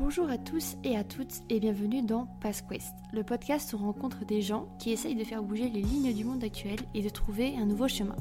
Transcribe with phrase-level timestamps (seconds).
[0.00, 4.24] Bonjour à tous et à toutes et bienvenue dans PassQuest, le podcast où on rencontre
[4.24, 7.56] des gens qui essayent de faire bouger les lignes du monde actuel et de trouver
[7.56, 8.14] un nouveau chemin.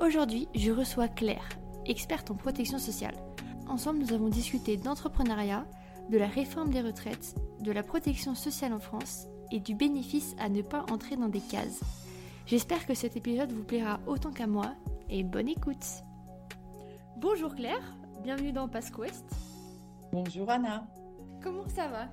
[0.00, 1.50] Aujourd'hui, je reçois Claire,
[1.84, 3.14] experte en protection sociale.
[3.68, 5.66] Ensemble, nous avons discuté d'entrepreneuriat,
[6.08, 10.48] de la réforme des retraites, de la protection sociale en France et du bénéfice à
[10.48, 11.82] ne pas entrer dans des cases.
[12.46, 14.72] J'espère que cet épisode vous plaira autant qu'à moi
[15.10, 16.04] et bonne écoute.
[17.18, 19.55] Bonjour Claire, bienvenue dans PassQuest.
[20.18, 20.88] Bonjour Anna.
[21.42, 22.08] Comment ça va?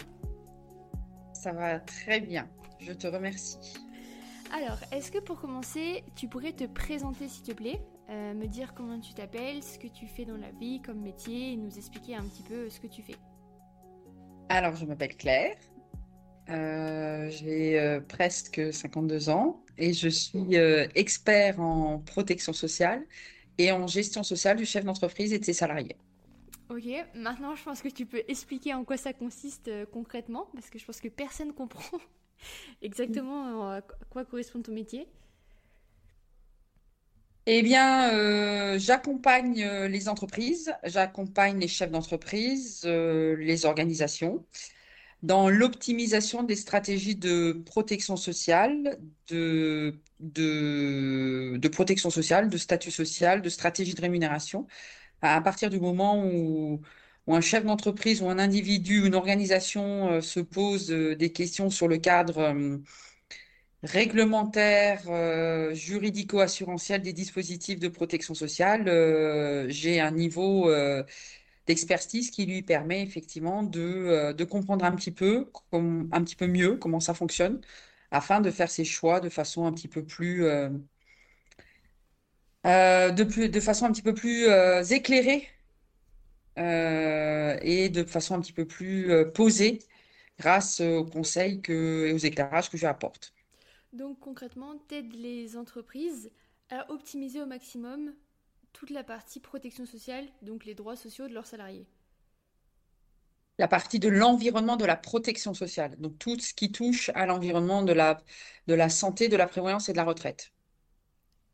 [1.32, 2.50] Ça va très bien,
[2.82, 3.76] je te remercie.
[4.52, 8.74] Alors, est-ce que pour commencer, tu pourrais te présenter s'il te plaît, euh, me dire
[8.74, 12.18] comment tu t'appelles, ce que tu fais dans la vie comme métier et nous expliquer
[12.18, 13.16] un petit peu ce que tu fais
[14.50, 15.56] Alors, je m'appelle Claire,
[16.50, 20.58] euh, j'ai euh, presque 52 ans et je suis
[20.94, 23.06] expert en protection sociale
[23.58, 25.96] et en gestion sociale du chef d'entreprise et de ses salariés.
[26.74, 30.72] Ok, maintenant je pense que tu peux expliquer en quoi ça consiste euh, concrètement, parce
[30.72, 32.00] que je pense que personne comprend
[32.82, 35.08] exactement euh, à quoi correspond ton métier.
[37.46, 44.44] Eh bien, euh, j'accompagne les entreprises, j'accompagne les chefs d'entreprise, les organisations
[45.22, 49.00] dans l'optimisation des stratégies de protection sociale,
[49.30, 54.68] de, de, de protection sociale, de statut social, de stratégie de rémunération
[55.24, 56.82] à partir du moment où,
[57.28, 61.88] un chef d'entreprise ou un individu, une organisation euh, se pose euh, des questions sur
[61.88, 62.78] le cadre euh,
[63.84, 65.04] réglementaire,
[65.76, 68.86] juridico-assurantiel des dispositifs de protection sociale,
[69.70, 70.72] j'ai un niveau
[71.68, 77.02] d'expertise qui lui permet effectivement de, comprendre un petit peu, un petit peu mieux comment
[77.02, 77.60] ça fonctionne,
[78.12, 80.46] afin de faire ses choix de façon un petit peu plus
[82.64, 85.48] de, plus, de façon un petit peu plus euh, éclairée
[86.58, 89.80] euh, et de façon un petit peu plus posée
[90.40, 93.34] grâce aux conseils que, et aux éclairages que j'apporte.
[93.92, 96.32] Donc concrètement, tu aides les entreprises
[96.70, 98.14] à optimiser au maximum
[98.72, 101.88] toute la partie protection sociale, donc les droits sociaux de leurs salariés.
[103.58, 107.82] La partie de l'environnement de la protection sociale, donc tout ce qui touche à l'environnement
[107.82, 108.22] de la,
[108.68, 110.52] de la santé, de la prévoyance et de la retraite.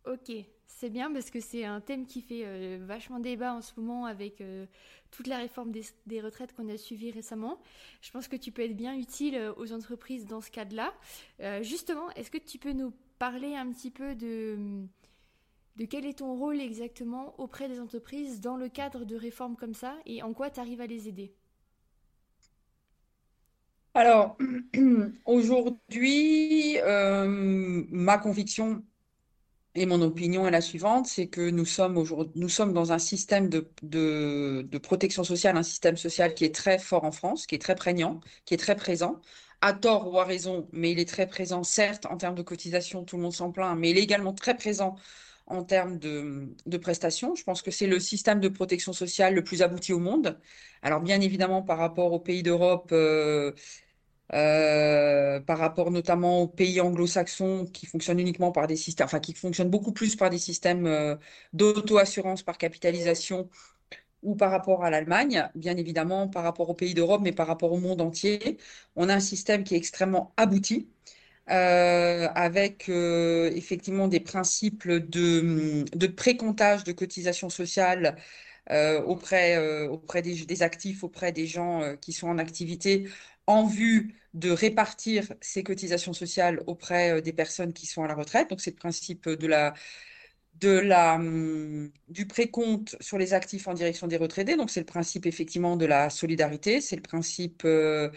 [0.04, 0.30] Ok,
[0.80, 4.06] c'est bien parce que c'est un thème qui fait euh, vachement débat en ce moment
[4.06, 4.66] avec euh,
[5.12, 7.60] toute la réforme des, retraites qu'on a suivie récemment.
[8.02, 10.94] Je pense que tu peux être bien utile euh, aux entreprises dans ce cadre-là.
[11.64, 14.58] justement, est-ce que tu peux nous parler un petit peu de,
[15.76, 19.74] de quel est ton rôle exactement auprès des entreprises dans le cadre de réformes comme
[19.74, 21.34] ça et en quoi tu arrives à les aider?
[23.96, 24.38] Alors,
[25.26, 28.82] aujourd'hui, ma conviction,
[29.76, 33.00] et mon opinion est la suivante, c'est que nous sommes aujourd'hui, nous sommes dans un
[33.00, 37.56] système de, de, protection sociale, un système social qui est très fort en France, qui
[37.56, 39.22] est très prégnant, qui est très présent,
[39.62, 43.04] à tort ou à raison, mais il est très présent, certes, en termes de cotisation,
[43.06, 44.96] tout le monde s'en plaint, mais il est également très présent
[45.48, 47.36] en termes de, de prestations.
[47.36, 50.40] Je pense que c'est le système de protection sociale le plus abouti au monde.
[50.82, 53.52] Alors, bien évidemment, par rapport aux pays d'Europe, euh,
[54.34, 59.70] euh, par rapport notamment aux pays anglo-saxons qui fonctionnent uniquement par des systèmes, qui fonctionnent
[59.70, 61.16] beaucoup plus par des systèmes euh,
[61.54, 63.50] d'auto-assurance par capitalisation
[64.24, 67.72] ou par rapport à l'Allemagne, bien évidemment par rapport aux pays d'Europe, mais par rapport
[67.72, 68.58] au monde entier.
[68.96, 70.90] On a un système qui est extrêmement abouti.
[71.50, 78.18] Euh, avec effectivement des principes de, précomptage de cotisations sociales
[79.08, 79.58] auprès,
[80.22, 83.10] des, actifs, auprès des gens qui sont en activité,
[83.50, 88.14] en vue de répartir ces cotisations sociales auprès euh, des personnes qui sont à la
[88.14, 88.50] retraite.
[88.50, 94.18] Donc, c'est le principe de la, hum, du précompte sur les actifs en direction des
[94.18, 94.56] retraités.
[94.56, 98.10] Donc, c'est le principe effectivement de la solidarité, c'est le principe euh,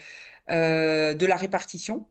[0.51, 2.07] euh, de la répartition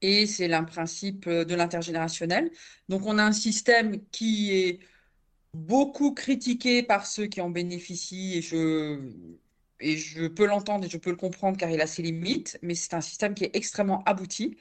[0.00, 2.50] et c'est le principe de l'intergénérationnel.
[2.88, 4.80] Donc, on a un système qui est
[5.54, 8.98] beaucoup critiqué par ceux qui en bénéficient et je
[9.82, 12.74] et je peux l'entendre et je peux le comprendre car il a ses limites, mais
[12.74, 14.56] c'est un système qui est extrêmement abouti,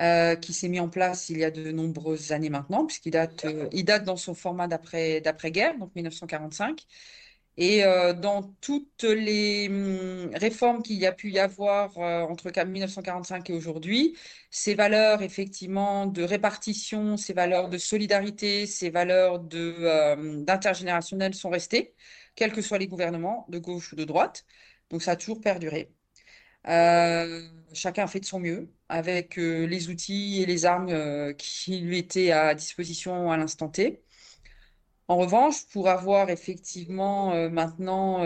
[0.00, 3.44] euh, qui s'est mis en place il y a de nombreuses années maintenant, puisqu'il date,
[3.44, 6.86] euh, date dans son format d'après-guerre, donc 1945.
[7.56, 13.50] Et euh, dans toutes les hum, réformes qu'il y a pu y avoir entre 1945
[13.50, 14.16] et aujourd'hui,
[14.50, 21.94] ces valeurs effectivement de répartition, ces valeurs de solidarité, ces valeurs d'intergénérationnel sont restées
[22.34, 24.44] quels que soient les gouvernements, de gauche ou de droite.
[24.90, 25.90] Donc ça a toujours perduré.
[26.68, 31.32] Euh, chacun a fait de son mieux avec euh, les outils et les armes euh,
[31.32, 34.02] qui lui étaient à disposition à l'instant T.
[35.08, 38.22] En revanche, pour avoir effectivement maintenant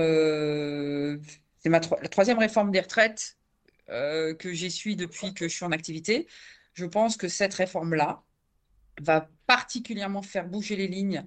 [1.64, 3.38] c'est ma la troisième réforme des retraites
[3.90, 6.26] euh, que j'essuie depuis que je suis en activité.
[6.72, 8.22] Je pense que cette réforme-là
[9.00, 11.24] va particulièrement faire bouger les lignes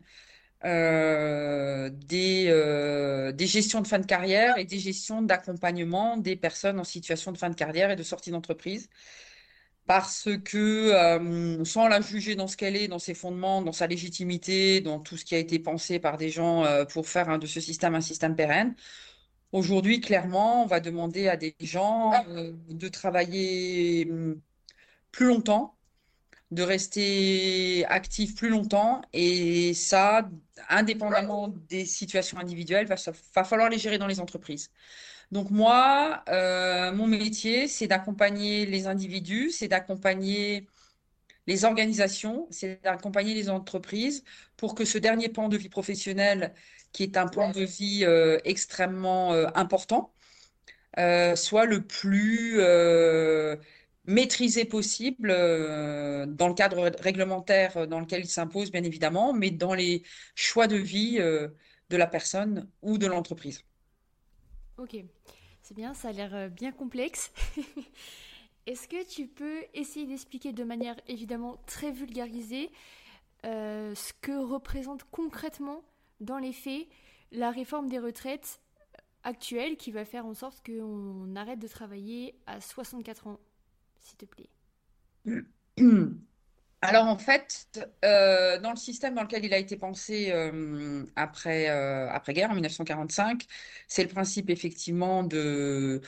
[0.67, 6.77] euh, des, euh, des gestions de fin de carrière et des gestions d'accompagnement des personnes
[6.79, 8.89] en situation de fin de carrière et de sortie d'entreprise.
[9.85, 13.87] Parce que, euh, sans la juger dans ce qu'elle est, dans ses fondements, dans sa
[13.87, 17.61] légitimité, dans tout ce qui a été pensé par des gens pour faire de ce
[17.61, 18.75] système un système pérenne,
[19.53, 22.11] aujourd'hui, clairement, on va demander à des gens
[22.69, 24.41] de travailler hum,
[25.11, 25.76] plus longtemps
[26.51, 29.01] de rester actif plus longtemps.
[29.13, 30.29] Et ça,
[30.69, 32.95] indépendamment des situations individuelles, va,
[33.35, 34.69] va falloir les gérer dans les entreprises.
[35.31, 40.67] Donc moi, euh, mon métier, c'est d'accompagner les individus, c'est d'accompagner
[41.47, 44.23] les organisations, c'est d'accompagner les entreprises
[44.57, 46.53] pour que ce dernier pan de vie professionnelle,
[46.93, 50.13] qui est un pan de vie euh, extrêmement euh, important,
[51.35, 52.59] soit le plus
[54.07, 59.73] maîtrisé possible euh, dans le cadre réglementaire dans lequel il s'impose, bien évidemment, mais dans
[59.73, 61.49] les choix de vie euh,
[61.89, 63.63] de la personne ou de l'entreprise.
[64.77, 64.95] Ok,
[65.61, 67.31] c'est bien, ça a l'air euh, bien complexe.
[68.65, 72.69] Est-ce que tu peux essayer d'expliquer de manière évidemment très vulgarisée
[73.43, 75.85] ce que représente concrètement,
[76.19, 76.85] dans les faits,
[77.31, 78.59] la réforme des retraites
[79.23, 83.39] actuelle qui va faire en sorte qu'on arrête de travailler à 64 ans?
[86.81, 87.67] Alors en fait,
[88.05, 92.53] euh, dans le système dans lequel il a été pensé euh, après, euh, après-guerre, en
[92.53, 93.45] 1945,
[93.87, 96.01] c'est le principe effectivement de,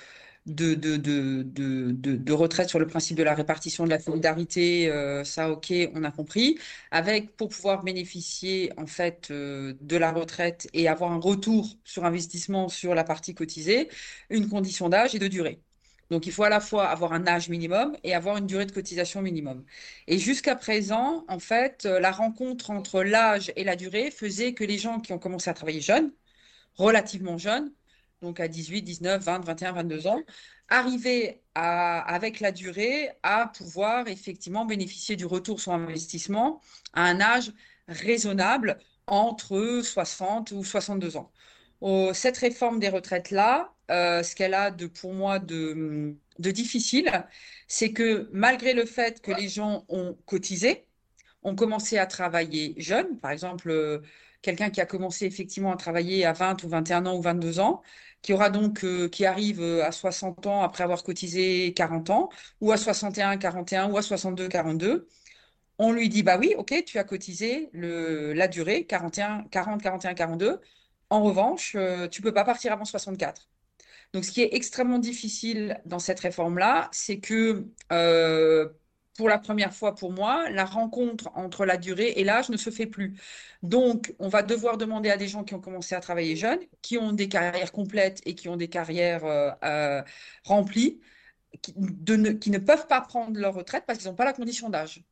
[0.46, 4.92] de, de, retraite sur le principe de la répartition de la solidarité.
[5.26, 6.58] ça, ok, on a compris.
[6.92, 12.70] Avec, pour pouvoir bénéficier en fait de la retraite et avoir un retour sur investissement
[12.70, 13.90] sur la partie cotisée,
[14.30, 15.62] une condition d'âge et de durée.
[16.10, 18.72] Donc, il faut à la fois avoir un âge minimum et avoir une durée de
[18.72, 19.64] cotisation minimum.
[20.08, 24.64] Et jusqu'à présent, en fait, euh, la rencontre entre l'âge et la durée faisait que
[24.64, 26.12] les gens qui ont commencé à travailler jeunes,
[26.76, 27.72] relativement jeunes,
[28.22, 30.26] donc à 18, 19, 20, 21, 22 ans,
[30.70, 36.62] arrivaient à, avec la durée à pouvoir effectivement bénéficier du retour sur investissement
[36.94, 37.52] à un âge
[37.88, 41.32] raisonnable entre 60 ou 62 ans.
[42.14, 47.26] cette réforme des retraites-là, euh, ce qu'elle a pour moi de, difficile,
[47.68, 50.86] c'est que malgré le fait que les gens ont cotisé,
[51.44, 54.00] ont commencé à travailler jeunes, par exemple, euh,
[54.42, 57.82] quelqu'un qui a commencé effectivement à travailler à 20 ou 21 ans ou 22 ans,
[58.22, 62.30] qui aura donc, euh, qui arrive à 60 ans après avoir cotisé 40 ans,
[62.62, 65.08] ou à 61, 41, ou à 62, 42,
[65.80, 70.62] on lui dit, bah oui, ok, tu as cotisé la durée, 41, 40, 41, 42.
[71.10, 71.78] En revanche,
[72.12, 73.50] tu peux pas partir avant 64.
[74.14, 78.70] Donc, ce qui est extrêmement difficile dans cette réforme-là, c'est que euh,
[79.16, 82.72] pour la première fois pour moi, la rencontre entre la durée et l'âge ne se
[82.72, 83.20] fait plus.
[83.62, 86.98] Donc, on va devoir demander à des gens qui ont commencé à travailler jeunes, qui
[86.98, 90.02] ont des carrières complètes et qui ont des carrières euh, euh,
[90.44, 91.02] remplies,
[91.62, 94.70] qui, ne, qui, ne, peuvent pas prendre leur retraite parce qu'ils n'ont pas la condition
[94.70, 95.04] d'âge.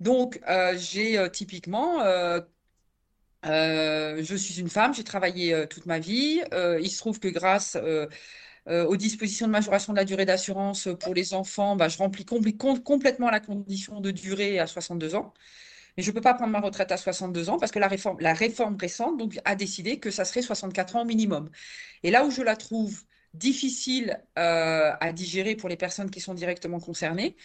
[0.00, 0.40] Donc,
[0.76, 2.00] j'ai typiquement
[3.46, 6.42] euh, je suis une femme, j'ai travaillé euh, toute ma vie.
[6.52, 7.76] Euh, il se trouve que grâce
[8.66, 13.30] aux dispositions de majoration de la durée d'assurance pour les enfants, bah, je remplis complètement
[13.30, 15.34] la condition de durée à 62 ans.
[15.96, 18.18] Mais je ne peux pas prendre ma retraite à 62 ans parce que la réforme,
[18.20, 21.50] la réforme récente donc, a décidé que ça serait 64 ans minimum.
[22.02, 23.02] Et là où je la trouve
[23.34, 27.36] difficile à digérer pour les personnes qui sont directement concernées,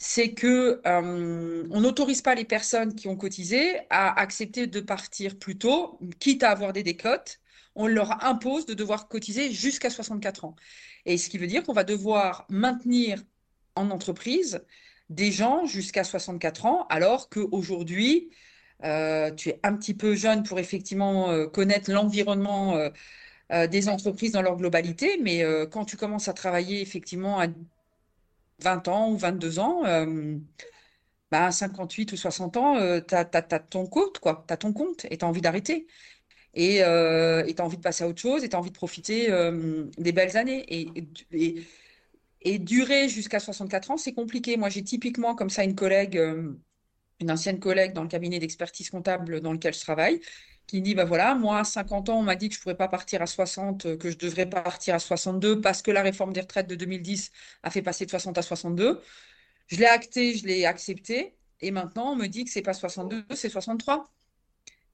[0.00, 5.38] c'est que euh, on n'autorise pas les personnes qui ont cotisé à accepter de partir
[5.38, 7.38] plus tôt, quitte à avoir des décotes.
[7.74, 10.56] On leur impose de devoir cotiser jusqu'à 64 ans.
[11.04, 13.22] Et ce qui veut dire qu'on va devoir maintenir
[13.76, 14.64] en entreprise
[15.10, 18.30] des gens jusqu'à 64 ans, alors qu'aujourd'hui,
[18.84, 22.90] euh, tu es un petit peu jeune pour effectivement euh, connaître l'environnement
[23.70, 27.48] des entreprises dans leur globalité, mais quand tu commences à travailler effectivement à
[28.62, 30.36] 20 ans ou 22 ans, euh,
[31.30, 34.44] bah, 58 ou 60 ans, euh, tu as, ton compte, quoi.
[34.46, 35.86] Tu as ton compte et tu as envie d'arrêter.
[36.54, 38.76] Et euh, tu as envie de passer à autre chose et tu as envie de
[38.76, 40.64] profiter euh, des belles années.
[40.68, 40.90] Et,
[41.32, 41.66] et,
[42.42, 44.56] et durer jusqu'à 64 ans, c'est compliqué.
[44.56, 46.20] Moi, j'ai typiquement comme ça une collègue,
[47.20, 50.20] une ancienne collègue dans le cabinet d'expertise comptable dans lequel je travaille,
[50.70, 52.76] qui dit, bah voilà, moi, à 50 ans, on m'a dit que je ne pourrais
[52.76, 56.40] pas partir à 60, que je devrais partir à 62 parce que la réforme des
[56.40, 59.00] retraites de 2010 a fait passer de 60 à 62.
[59.68, 61.34] Je l'ai acté, je l'ai accepté.
[61.60, 64.10] Et maintenant, on me dit que c'est pas 62, c'est 63.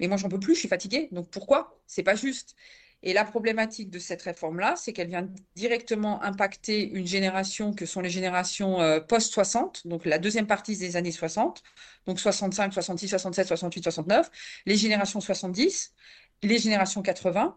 [0.00, 1.09] Mais moi, j'en peux plus, je suis fatiguée.
[1.12, 1.78] Donc pourquoi?
[1.87, 2.56] C'est pas juste.
[3.02, 8.00] Et la problématique de cette réforme-là, c'est qu'elle vient directement impacter une génération que sont
[8.00, 11.62] les générations euh, post-60, donc la deuxième partie des années 60,
[12.06, 14.30] donc 65, 66, 67, 68, 69,
[14.64, 15.94] les générations 70,
[16.42, 17.56] les générations 80.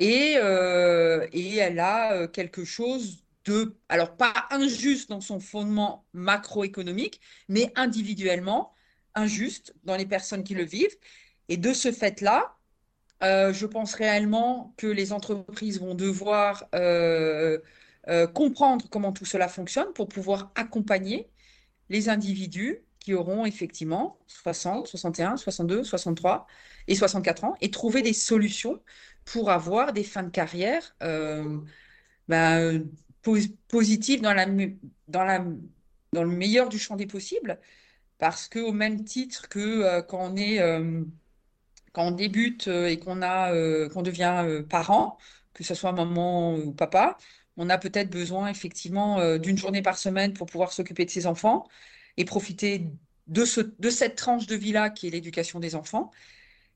[0.00, 6.06] Et, euh, et elle a euh, quelque chose de, alors pas injuste dans son fondement
[6.12, 8.72] macroéconomique, mais individuellement
[9.14, 10.96] injuste dans les personnes qui le vivent.
[11.48, 12.57] Et de ce fait-là,
[13.22, 17.58] euh, je pense réellement que les entreprises vont devoir euh,
[18.08, 21.28] euh, comprendre comment tout cela fonctionne pour pouvoir accompagner
[21.88, 26.46] les individus qui auront effectivement 60, 61, 62, 63
[26.86, 28.80] et 64 ans et trouver des solutions
[29.24, 30.94] pour avoir des fins de carrière
[32.28, 32.86] ben,
[33.68, 34.34] positives dans,
[36.12, 37.58] le meilleur du champ des possibles.
[38.18, 40.60] Parce qu'au même titre que quand on est
[41.98, 45.18] quand on débute euh, et qu'on a, euh, qu'on devient euh, parent,
[45.52, 47.18] que ce soit maman ou papa,
[47.56, 51.66] on a peut-être besoin effectivement d'une journée par semaine pour pouvoir s'occuper de ses enfants
[52.16, 52.86] et profiter
[53.26, 56.12] de, ce, de cette tranche de vie-là qui est l'éducation des enfants.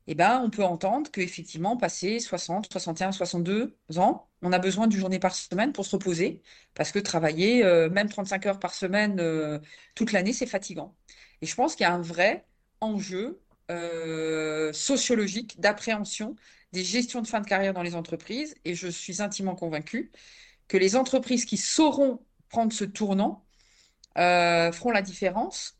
[0.07, 4.99] Eh ben, on peut entendre qu'effectivement, passer 60, 61, 62 ans, on a besoin d'une
[4.99, 6.41] journée par semaine pour se reposer,
[6.73, 9.61] parce que travailler même 35 heures par semaine
[9.95, 10.95] toute l'année, c'est fatigant.
[11.41, 12.45] Et je pense qu'il y a un vrai
[12.81, 16.35] enjeu euh, sociologique d'appréhension
[16.73, 18.55] des gestions de fin de carrière dans les entreprises.
[18.65, 20.11] Et je suis intimement convaincue
[20.67, 23.45] que les entreprises qui sauront prendre ce tournant
[24.17, 25.77] euh, feront la différence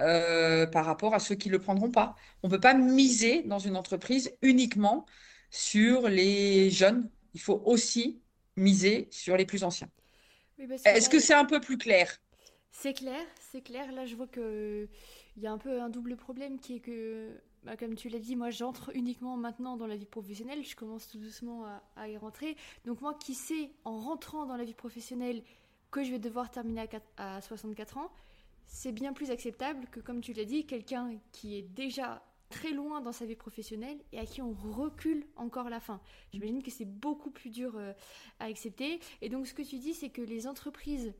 [0.00, 2.14] euh, par rapport à ceux qui ne le prendront pas.
[2.42, 5.04] On ne peut pas miser dans une entreprise uniquement
[5.50, 7.10] sur les jeunes.
[7.34, 8.22] Il faut aussi
[8.56, 9.90] miser sur les plus anciens.
[10.84, 12.20] Est-ce que c'est un peu plus clair?
[12.78, 13.90] C'est clair, c'est clair.
[13.90, 14.86] Là, je vois que
[15.38, 17.30] il y a un peu un double problème qui est que,
[17.64, 21.08] bah, comme tu l'as dit, moi j'entre uniquement maintenant dans la vie professionnelle, je commence
[21.08, 21.64] tout doucement
[21.96, 22.54] à, y rentrer.
[22.84, 25.42] Donc moi qui sais, en rentrant dans la vie professionnelle,
[25.90, 28.12] que je vais devoir terminer à, 64 ans,
[28.66, 33.00] c'est bien plus acceptable que, comme tu l'as dit, quelqu'un qui est déjà très loin
[33.00, 35.98] dans sa vie professionnelle et à qui on recule encore la fin.
[36.30, 37.94] J'imagine que c'est beaucoup plus dur euh,
[38.38, 39.00] à accepter.
[39.22, 41.14] Et donc ce que tu dis, c'est que les entreprises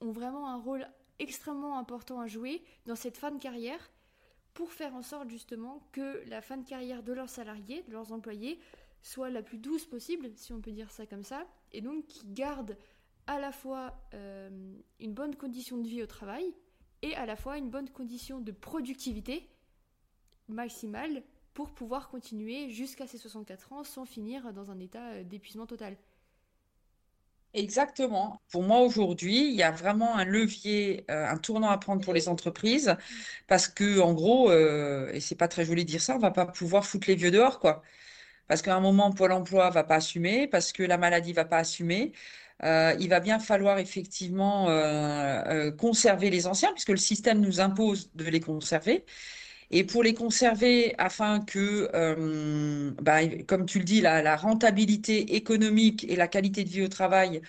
[0.00, 0.86] ont vraiment un rôle
[1.18, 3.90] extrêmement important à jouer dans cette fin de carrière
[4.54, 8.12] pour faire en sorte justement que la fin de carrière de leurs salariés, de leurs
[8.12, 8.58] employés,
[9.02, 12.26] soit la plus douce possible, si on peut dire ça comme ça, et donc qui
[12.26, 12.76] gardent
[13.26, 16.54] à la fois euh, une bonne condition de vie au travail
[17.02, 19.48] et à la fois une bonne condition de productivité
[20.48, 21.22] maximale
[21.54, 25.96] pour pouvoir continuer jusqu'à ses 64 ans sans finir dans un état euh, d'épuisement total.
[27.58, 28.42] Exactement.
[28.52, 32.12] Pour moi, aujourd'hui, il y a vraiment un levier, euh, un tournant à prendre pour
[32.12, 32.94] les entreprises
[33.46, 36.30] parce que, en gros, euh, et c'est pas très joli de dire ça, on va
[36.30, 37.82] pas pouvoir foutre les vieux dehors, quoi.
[38.48, 41.58] Parce qu'à un moment, Pôle emploi va pas assumer, parce que la maladie va pas
[41.58, 42.12] assumer.
[42.64, 44.66] Euh, il va bien falloir effectivement
[45.78, 49.04] conserver les anciens, puisque le système nous impose de les conserver.
[49.70, 56.04] Et pour les conserver afin que, euh, bah, comme tu le dis, la, rentabilité économique
[56.08, 57.40] et la qualité de vie au travail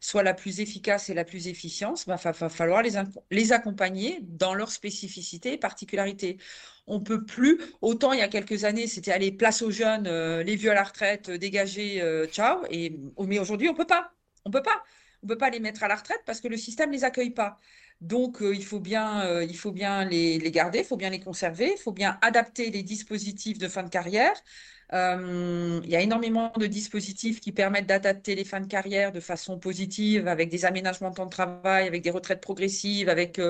[0.00, 2.82] soient la plus efficace et la plus efficiente, il bah, va, falloir
[3.30, 6.38] les, accompagner dans leur spécificité et particularité.
[6.86, 10.42] On peut plus, autant il y a quelques années, c'était aller place aux jeunes, euh,
[10.42, 12.02] les vieux à la retraite, euh, dégager,
[12.32, 12.64] ciao.
[12.70, 14.12] Et, mais aujourd'hui, on peut pas.
[14.44, 14.82] On peut pas.
[15.22, 17.60] On peut pas les mettre à la retraite parce que le système les accueille pas.
[18.02, 21.92] Donc, euh, il faut bien, euh, les, garder, il faut bien les conserver, il faut
[21.92, 24.34] bien adapter les dispositifs de fin de carrière.
[24.92, 29.20] Euh, il y a énormément de dispositifs qui permettent d'adapter les fins de carrière de
[29.20, 33.40] façon positive, avec des aménagements de temps de travail, avec des retraites progressives, avec,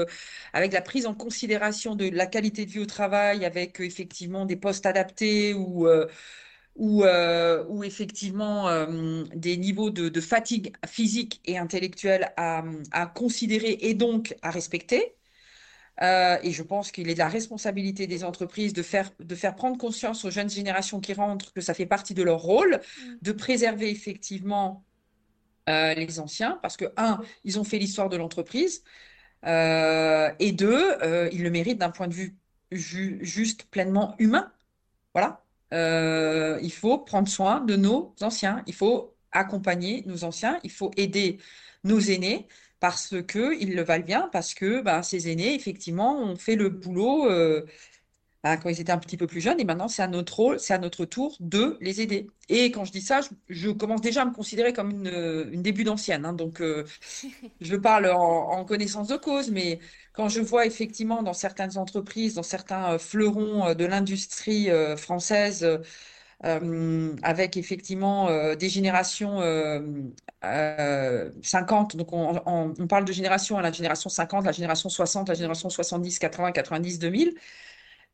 [0.52, 4.56] avec la prise en considération de la qualité de vie au travail, avec effectivement des
[4.56, 5.88] postes adaptés ou
[6.76, 12.62] où, euh, effectivement euh, des niveaux de, fatigue physique et intellectuelle à,
[13.14, 15.16] considérer et donc à respecter.
[16.00, 19.54] Euh, et je pense qu'il est de la responsabilité des entreprises de faire, de faire
[19.54, 23.16] prendre conscience aux jeunes générations qui rentrent que ça fait partie de leur rôle, mm.
[23.20, 24.84] de préserver effectivement
[25.68, 28.82] les anciens, parce que, un, ils ont fait l'histoire de l'entreprise,
[29.46, 30.84] et deux,
[31.30, 32.36] ils le méritent d'un point de vue
[32.72, 34.50] juste pleinement humain.
[35.14, 35.44] Voilà.
[35.72, 40.90] Euh, il faut prendre soin de nos anciens, il faut accompagner nos anciens, il faut
[40.96, 41.38] aider
[41.84, 42.46] nos aînés
[42.80, 47.30] parce qu'ils le valent bien, parce que ben, ces aînés, effectivement, ont fait le boulot
[47.30, 47.64] euh,
[48.42, 50.58] ben, quand ils étaient un petit peu plus jeunes, et maintenant c'est à notre rôle,
[50.58, 52.28] c'est à notre tour de les aider.
[52.48, 56.24] Et quand je dis ça, je, commence déjà à me considérer comme une, début d'ancienne.
[56.24, 56.32] Hein.
[56.32, 56.84] donc, euh,
[57.60, 59.78] je parle en, connaissance de cause, mais
[60.12, 65.66] quand je vois effectivement dans certaines entreprises, dans certains euh, fleurons euh, de l'industrie française,
[66.42, 69.38] avec effectivement des générations
[70.42, 71.96] 50.
[71.96, 76.18] Donc, on, on, parle de génération, la génération 50, la génération 60, la génération 70,
[76.18, 77.34] 80, 90, 2000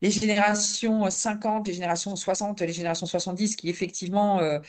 [0.01, 4.59] les générations 50, les générations 60, les générations 70 qui effectivement euh,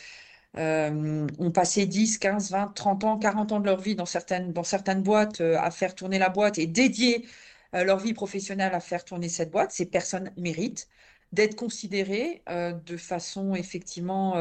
[0.59, 4.53] euh, ont passé 10, 15, 20, 30 ans, 40 ans de leur vie dans certaines,
[5.03, 7.27] boîtes euh, à faire tourner la boîte et dédier
[7.73, 10.89] leur vie professionnelle à faire tourner cette boîte, ces personnes méritent
[11.33, 14.35] d'être considérées de façon effectivement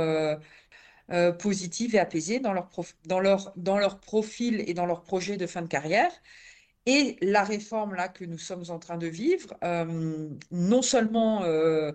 [1.38, 6.12] positive et apaisée dans leur profil et dans leur projet de fin de carrière.
[6.92, 11.92] Et la réforme là que nous sommes en train de vivre, euh, non seulement euh,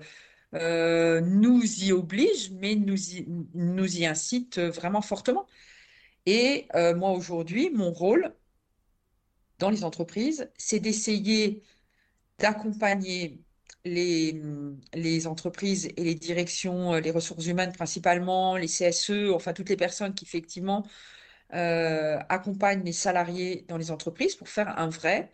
[0.54, 5.46] euh, nous y oblige, mais nous y, nous incite vraiment fortement.
[6.26, 8.34] Et moi aujourd'hui, mon rôle
[9.58, 11.64] dans les entreprises, c'est d'essayer
[12.38, 13.42] d'accompagner
[13.84, 14.40] les,
[14.94, 20.14] les, entreprises et les directions, les ressources humaines principalement, les CSE, enfin toutes les personnes
[20.14, 20.86] qui effectivement
[21.54, 25.32] euh, accompagne les salariés dans les entreprises pour faire un vrai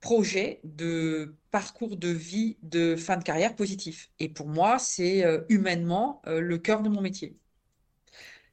[0.00, 4.10] projet de parcours de vie de fin de carrière positif.
[4.20, 7.36] Et pour moi, c'est euh, humainement euh, le cœur de mon métier.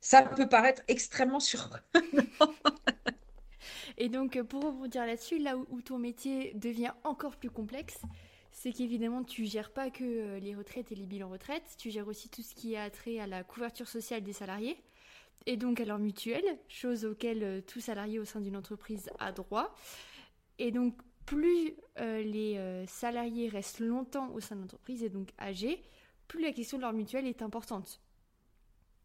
[0.02, 1.84] Ça peut paraître extrêmement surprenant.
[4.00, 8.02] Et donc, pour rebondir là-dessus, là où, ton métier devient encore plus complexe,
[8.52, 12.30] c'est qu'évidemment, tu gères pas que les retraites et les bilans retraite, tu gères aussi
[12.30, 14.78] tout ce qui a trait à la couverture sociale des salariés
[15.46, 19.32] et donc à leur mutuelle, chose auquel euh, tout salarié au sein d'une entreprise a
[19.32, 19.76] droit.
[20.60, 20.96] Et donc
[21.26, 25.82] plus euh, les euh, salariés restent longtemps au sein de l'entreprise et donc âgés,
[26.28, 28.02] plus la question de leur mutuelle est importante.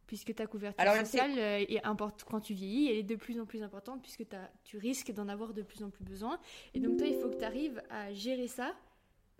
[0.07, 3.63] Puisque ta couverture sociale est importante quand tu vieillis, elle est de plus en plus
[3.63, 4.25] importante puisque
[4.65, 6.41] tu risques d'en avoir de plus en plus besoin.
[6.73, 8.75] Et donc toi, il faut que tu arrives à gérer ça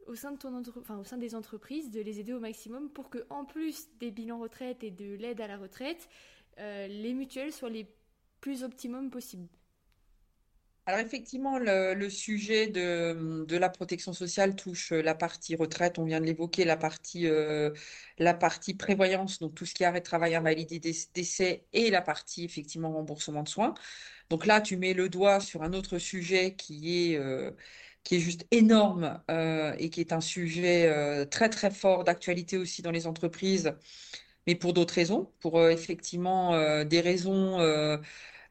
[0.09, 3.11] au sein, de ton enfin, au sein des entreprises, de les aider au maximum pour
[3.11, 6.09] que, en plus des bilans retraite et de l'aide à la retraite,
[6.59, 7.87] euh, les mutuelles soient les
[8.41, 9.49] plus optimum possibles.
[10.87, 16.25] Alors effectivement, le, sujet de, la protection sociale touche la partie retraite, on vient de
[16.25, 17.71] l'évoquer, la partie, euh,
[18.17, 22.01] la partie prévoyance, donc tout ce qui est arrêt de travail invalidé, décès, et la
[22.01, 23.75] partie effectivement remboursement de soins.
[24.31, 27.51] Donc là, tu mets le doigt sur un autre sujet qui est, euh,
[28.03, 29.23] qui est juste énorme
[29.79, 33.75] et qui est un sujet très très fort d'actualité aussi dans les entreprises
[34.49, 37.99] mais pour d'autres raisons, pour euh, effectivement euh, des raisons euh,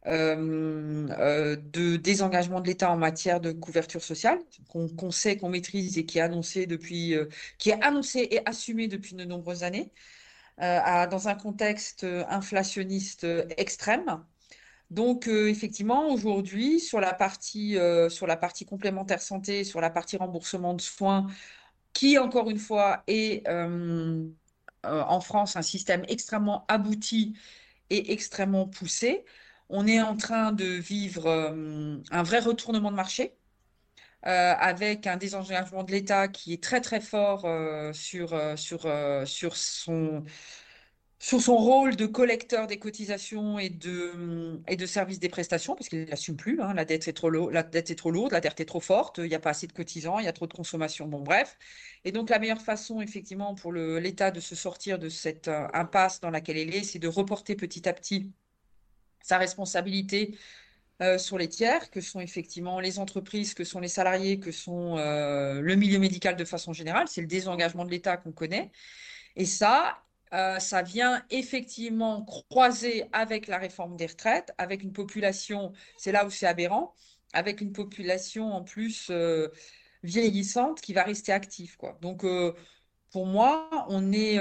[0.05, 6.19] de désengagement de l'État en matière de couverture sociale, qu'on sait, qu'on maîtrise et qui
[6.19, 7.15] est annoncé depuis,
[7.57, 9.91] qui est annoncé et assumé depuis de nombreuses années,
[10.59, 14.23] dans un contexte inflationniste extrême.
[14.91, 17.77] Donc effectivement, aujourd'hui, sur la partie
[18.09, 21.27] sur la partie complémentaire santé, sur la partie remboursement de soins,
[21.91, 23.45] qui encore une fois est
[24.87, 27.37] en France un système extrêmement abouti
[27.89, 29.25] et extrêmement poussé.
[29.69, 33.33] On est en train de vivre euh, un vrai retournement de marché.
[34.25, 37.47] Euh, avec un désengagement de l'État qui est très très fort
[37.93, 38.87] sur, sur,
[39.25, 40.25] sur son,
[41.19, 45.89] sur son rôle de collecteur des cotisations et de, et de service des prestations, parce
[45.89, 48.59] qu'il n'assume plus, hein, la, dette est trop la dette est trop lourde, la dette
[48.59, 50.53] est trop forte, il n'y a pas assez de cotisants, il y a trop de
[50.53, 51.57] consommation, bon bref.
[52.05, 56.19] Et donc la meilleure façon, effectivement, pour l'État de se sortir de cette euh, impasse
[56.19, 58.31] dans laquelle il est, c'est de reporter petit à petit
[59.23, 60.37] sa responsabilité
[61.01, 64.97] euh, sur les tiers, que sont effectivement les entreprises, que sont les salariés, que sont
[64.97, 67.07] euh, le milieu médical de façon générale.
[67.07, 68.71] C'est le désengagement de l'État qu'on connaît.
[69.35, 75.71] Et ça, euh, ça vient effectivement croiser avec la réforme des retraites, avec une population,
[75.97, 76.93] c'est là où c'est aberrant,
[77.33, 79.49] avec une population en plus euh,
[80.03, 81.77] vieillissante qui va rester active.
[82.01, 82.53] Donc, euh,
[83.11, 84.37] pour moi, on est,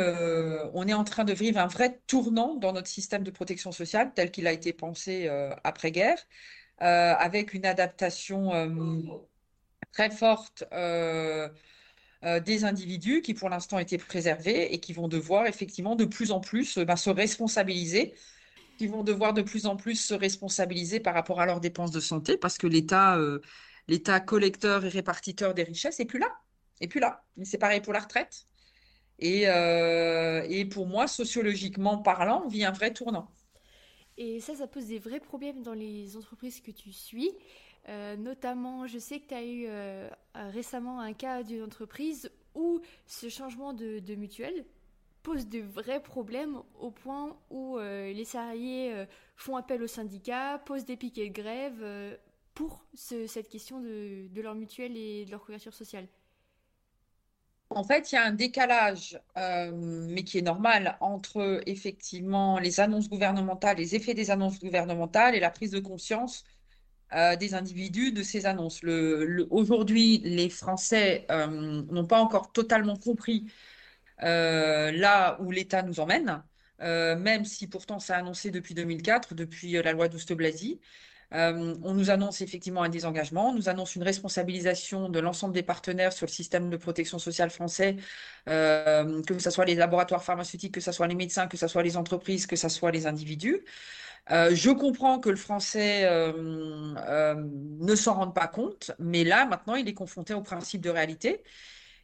[0.75, 4.13] on est en train de vivre un vrai tournant dans notre système de protection sociale
[4.13, 5.29] tel qu'il a été pensé
[5.63, 6.19] après-guerre,
[6.79, 8.51] avec une adaptation
[9.93, 10.65] très forte
[12.25, 16.31] euh, des individus qui pour l'instant étaient préservés et qui vont devoir effectivement de plus
[16.31, 18.15] en plus euh, ben, se responsabiliser,
[18.79, 22.01] qui vont devoir de plus en plus se responsabiliser par rapport à leurs dépenses de
[22.01, 23.41] santé parce que l'État, euh,
[23.87, 26.33] l'État collecteur et répartiteur des richesses n'est plus là,
[26.81, 27.23] est plus là.
[27.43, 28.47] c'est pareil pour la retraite.
[29.19, 33.31] Et, et pour moi, sociologiquement parlant, on vit un vrai tournant.
[34.19, 37.31] Et ça, ça pose des vrais problèmes dans les entreprises que tu suis.
[37.89, 42.81] Euh, notamment, je sais que tu as eu euh, récemment un cas d'une entreprise où
[43.07, 44.65] ce changement de, mutuelle
[45.23, 50.85] pose de vrais problèmes au point où euh, les salariés font appel au syndicat, posent
[50.85, 52.19] des piquets de grève
[52.55, 56.09] pour cette question de, leur mutuelle et de leur couverture sociale.
[57.71, 62.79] En fait, il y a un décalage, euh, mais qui est normal, entre effectivement les
[62.79, 66.45] annonces gouvernementales, les effets des annonces gouvernementales et la prise de conscience
[67.15, 68.81] euh, des individus de ces annonces.
[69.51, 73.47] Aujourd'hui, les Français euh, n'ont pas encore totalement compris
[74.19, 76.43] là où l'État nous emmène,
[76.81, 80.81] même si pourtant ça a annoncé depuis 2004, depuis la loi d'Ouste-Blazy.
[81.35, 85.63] Euh, on nous annonce effectivement un désengagement, on nous annonce une responsabilisation de l'ensemble des
[85.65, 87.97] partenaires sur le système de protection sociale français,
[88.49, 91.83] euh, que ce soit les laboratoires pharmaceutiques, que ce soit les médecins, que ce soit
[91.83, 93.65] les entreprises, que ce soit les individus.
[94.31, 99.89] Euh, je comprends que le français ne s'en rende pas compte, mais là, maintenant, il
[99.89, 101.43] est confronté au principe de réalité.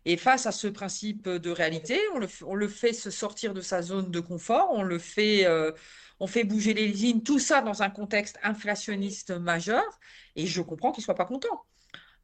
[0.04, 1.98] Et face à ce principe de réalité,
[2.44, 5.46] on le, fait se sortir de sa zone de confort, on le fait
[6.44, 9.84] bouger les lignes, tout ça dans un contexte inflationniste majeur,
[10.36, 11.64] et je comprends qu'ils ne soient pas contents.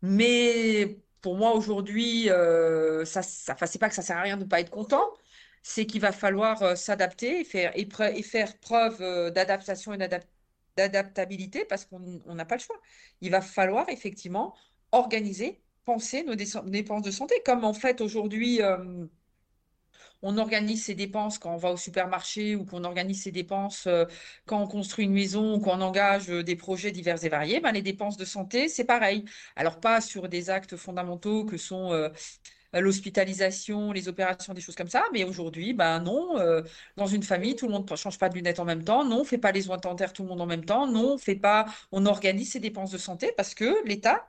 [0.02, 4.44] Mais pour moi, aujourd'hui, euh, ça, ça c'est pas que ça sert à rien de
[4.44, 5.04] ne pas être content,
[5.62, 9.98] c'est qu'il va falloir euh, s'adapter et faire, et, faire preuve euh, d'adaptation et
[10.76, 12.00] d'adaptabilité parce qu'on
[12.34, 12.80] n'a pas le choix.
[13.20, 14.54] Il va falloir effectivement
[14.92, 18.60] organiser, penser nos dépenses de santé, comme en fait aujourd'hui
[20.22, 24.04] on organise ses dépenses quand on va au supermarché ou qu'on organise ses dépenses euh,
[24.46, 27.72] quand on construit une maison ou qu'on engage euh, des projets divers et variés, ben,
[27.72, 29.24] les dépenses de santé, c'est pareil.
[29.56, 32.08] Alors pas sur des actes fondamentaux que sont euh,
[32.72, 36.36] l'hospitalisation, les opérations, des choses comme ça, mais aujourd'hui, ben non,
[36.96, 39.20] dans une famille, tout le monde ne change pas de lunettes en même temps, non,
[39.20, 41.34] on fait pas les soins dentaires tout le monde en même temps, non, on fait
[41.34, 44.28] pas, on organise ses dépenses de santé parce que l'État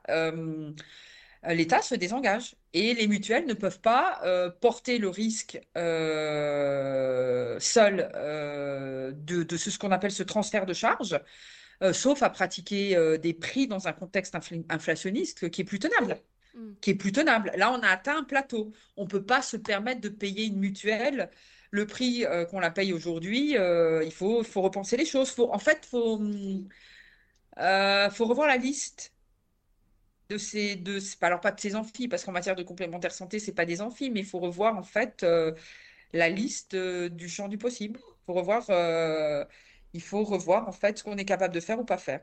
[1.46, 2.54] euh, l'État se désengage.
[2.72, 8.10] Et les mutuelles ne peuvent pas euh, porter le risque euh, seul
[9.16, 11.18] de, ce, qu'on appelle ce transfert de charge,
[11.92, 14.36] sauf à pratiquer des prix dans un contexte
[14.68, 16.20] inflationniste qui est plus tenable.
[16.54, 16.72] Mm.
[16.80, 17.52] Qui est plus tenable.
[17.56, 18.72] Là, on a atteint un plateau.
[18.96, 21.30] On ne peut pas se permettre de payer une mutuelle
[21.72, 23.52] le prix qu'on la paye aujourd'hui.
[23.52, 25.30] il faut, faut repenser les choses.
[25.30, 26.18] Faut, en fait, il faut,
[28.10, 29.12] faut revoir la liste
[30.30, 33.52] de ces deux, alors pas de ces amphis, parce qu'en matière de complémentaire santé, c'est
[33.52, 35.52] pas des amphis, mais il faut revoir en fait euh,
[36.12, 37.98] la liste euh, du champ du possible.
[38.26, 39.44] Faut revoir, euh,
[39.92, 42.20] il faut revoir en fait ce qu'on est capable de faire ou pas faire.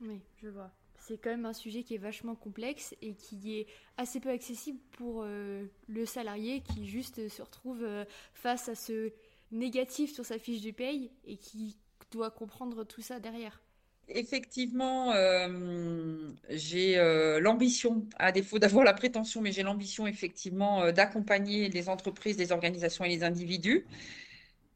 [0.00, 0.70] Oui, je vois.
[1.08, 3.66] C'est quand même un sujet qui est vachement complexe et qui est
[3.96, 7.86] assez peu accessible pour le salarié qui juste se retrouve
[8.34, 9.10] face à ce
[9.50, 11.78] négatif sur sa fiche de paye et qui
[12.10, 13.62] doit comprendre tout ça derrière
[14.08, 20.92] effectivement, euh, j'ai euh, l'ambition, à défaut d'avoir la prétention, mais j'ai l'ambition effectivement euh,
[20.92, 23.86] d'accompagner les entreprises, les organisations et les individus.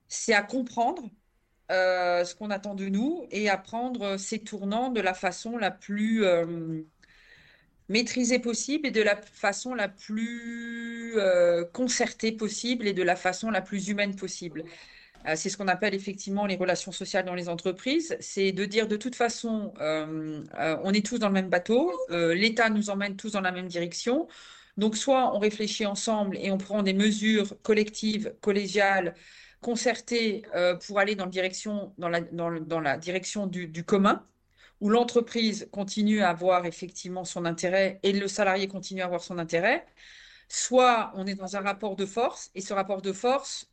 [0.08, 1.02] C'est à comprendre
[1.72, 6.24] ce qu'on attend de nous et à prendre ces tournants de la façon la plus
[7.88, 11.14] maîtrisée possible et de la façon la plus
[11.72, 14.64] concertée possible et de la façon la plus humaine possible.
[15.26, 18.16] Euh, c'est ce qu'on appelle effectivement les relations sociales dans les entreprises.
[18.20, 21.92] C'est de dire de toute façon, euh, euh, on est tous dans le même bateau,
[22.10, 24.28] l'État nous emmène tous dans la même direction.
[24.78, 29.14] Donc, soit on réfléchit ensemble et on prend des mesures collectives, collégiales,
[29.62, 30.44] concertées
[30.86, 34.26] pour aller dans, la, direction du, commun,
[34.80, 39.38] où l'entreprise continue à avoir effectivement son intérêt et le salarié continue à avoir son
[39.38, 39.86] intérêt.
[40.48, 43.70] Soit on est dans un rapport de force et ce rapport de force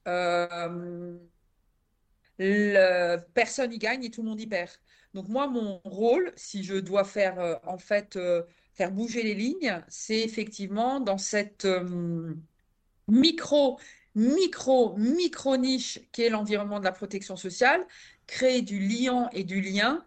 [2.39, 4.71] le, personne y gagne et tout le monde y perd.
[5.13, 9.33] Donc moi, mon rôle, si je dois faire euh, en fait euh, faire bouger les
[9.35, 12.33] lignes, c'est effectivement dans cette euh,
[13.07, 13.79] micro,
[14.19, 17.85] micro, micro niche qui est l'environnement de la protection sociale,
[18.27, 20.05] créer du lien et du lien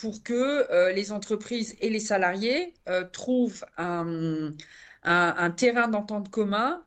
[0.00, 2.74] pour que les entreprises et les salariés
[3.12, 4.52] trouvent un,
[5.56, 6.84] terrain d'entente commun,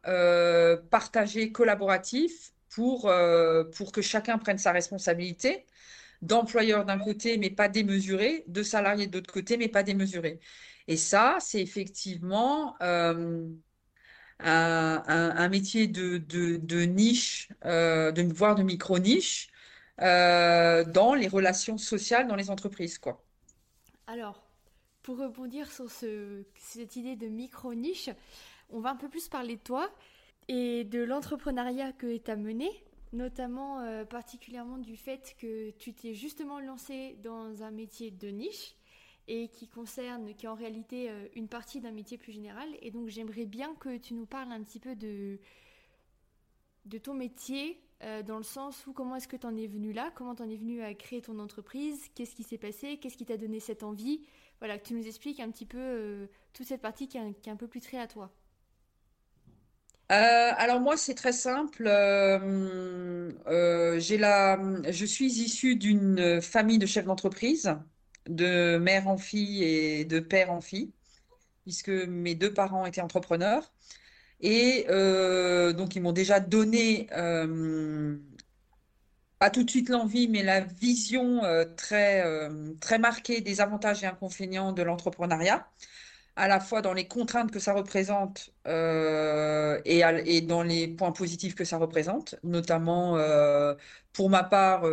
[0.92, 5.66] partagé, collaboratif, pour, euh, pour que chacun prenne sa responsabilité,
[6.22, 10.40] d'employeur d'un côté, mais pas démesuré, de salarié de l'autre côté, mais pas démesuré.
[10.88, 12.76] Et ça, c'est effectivement
[14.44, 19.50] euh, un, métier de, de, niche, euh, de, voire de micro-niche,
[19.98, 22.98] dans les relations sociales dans les entreprises.
[22.98, 23.24] Quoi.
[24.08, 24.46] Alors,
[25.04, 28.10] pour rebondir sur ce, cette idée de micro-niche,
[28.70, 29.90] on va un peu plus parler de toi
[30.48, 32.70] et de l'entrepreneuriat que tu as mené,
[33.14, 38.76] notamment euh, particulièrement du fait que tu t'es justement lancé dans un métier de niche
[39.28, 42.68] et qui concerne, qui est en réalité euh, une partie d'un métier plus général.
[42.82, 45.40] Et donc j'aimerais bien que tu nous parles un petit peu de,
[46.86, 49.94] de ton métier, euh, dans le sens où comment est-ce que tu en es venu
[49.94, 53.18] là, comment tu en es venu à créer ton entreprise, qu'est-ce qui s'est passé, qu'est-ce
[53.18, 54.26] qui t'a donné cette envie?
[54.60, 57.68] Voilà, que tu nous expliques un petit peu toute cette partie qui est, un, peu
[57.68, 58.32] plus très à toi.
[60.12, 61.86] Euh, alors moi, c'est très simple.
[61.88, 64.60] Euh, euh, la,
[64.92, 67.76] je suis issue d'une famille de chefs d'entreprise,
[68.28, 70.92] de mère en fille et de père en fille,
[71.64, 73.72] puisque mes deux parents étaient entrepreneurs.
[74.42, 74.86] Et
[75.74, 77.08] donc, ils m'ont déjà donné,
[79.40, 81.42] pas tout de suite l'envie, mais la vision
[81.78, 82.24] très,
[82.80, 85.68] très marquée des avantages et inconvénients de l'entrepreneuriat
[86.36, 91.56] à la fois dans les contraintes que ça représente euh, et, dans les points positifs
[91.56, 93.74] que ça représente, notamment euh,
[94.14, 94.84] pour ma part,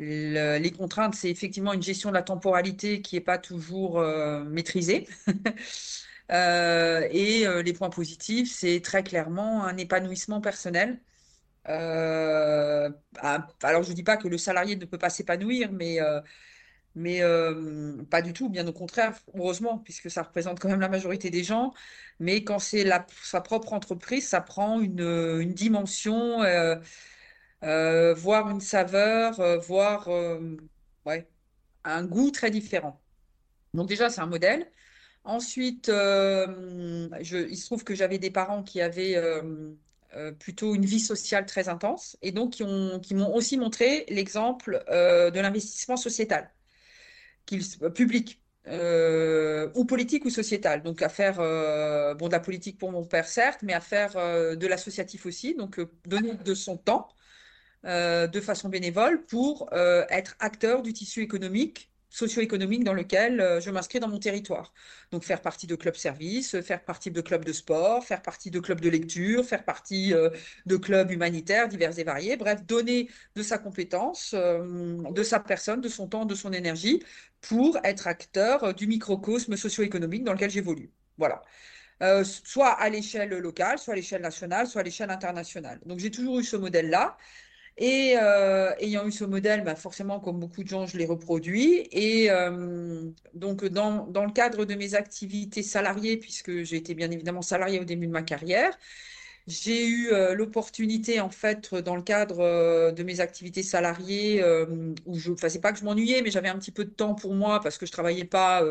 [0.00, 4.00] euh, les contraintes, c'est effectivement une gestion de la temporalité qui n'est pas toujours
[4.44, 5.08] maîtrisée.
[6.30, 11.00] et les points positifs, c'est très clairement un épanouissement personnel.
[11.64, 12.92] alors,
[13.82, 16.00] je ne dis pas que le salarié ne peut pas s'épanouir, mais
[16.96, 20.88] mais euh, pas du tout, bien au contraire, heureusement, puisque ça représente quand même la
[20.88, 21.74] majorité des gens.
[22.20, 22.90] Mais quand c'est
[23.22, 26.42] sa propre entreprise, ça prend une, dimension,
[27.62, 30.08] euh, euh, voire une saveur, voire
[31.06, 31.28] ouais,
[31.84, 33.00] un goût très différent.
[33.74, 34.70] Donc déjà, c'est un modèle.
[35.24, 39.20] Ensuite, je, il se trouve que j'avais des parents qui avaient
[40.38, 42.52] plutôt une vie sociale très intense et donc
[43.02, 46.50] qui m'ont aussi montré l'exemple de l'investissement sociétal
[47.94, 50.82] public euh, ou politique ou sociétal.
[50.82, 54.16] Donc à faire euh, bon de la politique pour mon père certes, mais à faire
[54.16, 55.54] euh, de l'associatif aussi.
[55.54, 57.08] Donc donner de son temps
[57.86, 64.00] de façon bénévole pour être acteur du tissu économique socio-économique dans lequel euh, je m'inscris
[64.00, 64.72] dans mon territoire.
[65.10, 68.58] Donc faire partie de clubs services, faire partie de clubs de sport, faire partie de
[68.58, 70.30] clubs de lecture, faire partie euh,
[70.64, 72.36] de clubs humanitaires divers et variés.
[72.36, 77.02] Bref, donner de sa compétence, euh, de sa personne, de son temps, de son énergie
[77.42, 80.90] pour être acteur du microcosme socio-économique dans lequel j'évolue.
[81.18, 81.42] Voilà.
[82.24, 85.80] soit à l'échelle locale, soit à l'échelle nationale, soit à l'échelle internationale.
[85.86, 87.16] Donc j'ai toujours eu ce modèle-là.
[87.78, 91.86] Et euh, ayant eu ce modèle, bah forcément, comme beaucoup de gens, je l'ai reproduit.
[91.92, 97.10] Et euh, donc, dans, dans, le cadre de mes activités salariées, puisque j'ai été bien
[97.10, 98.78] évidemment salariée au début de ma carrière,
[99.46, 104.42] j'ai eu euh, l'opportunité, en fait, dans le cadre de mes activités salariées,
[105.06, 107.14] où je, enfin, c'est pas que je m'ennuyais, mais j'avais un petit peu de temps
[107.14, 108.62] pour moi parce que je travaillais pas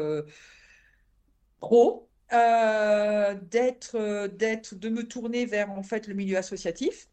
[1.62, 7.08] trop, d'être, d'être, de me tourner vers, en fait, le milieu associatif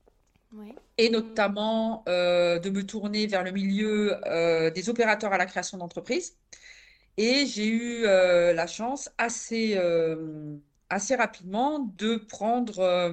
[0.99, 5.79] et notamment euh, de me tourner vers le milieu euh, des opérateurs à la création
[5.79, 6.37] d'entreprises.
[7.17, 9.79] Et j'ai eu euh, la chance assez,
[10.89, 13.13] assez rapidement de prendre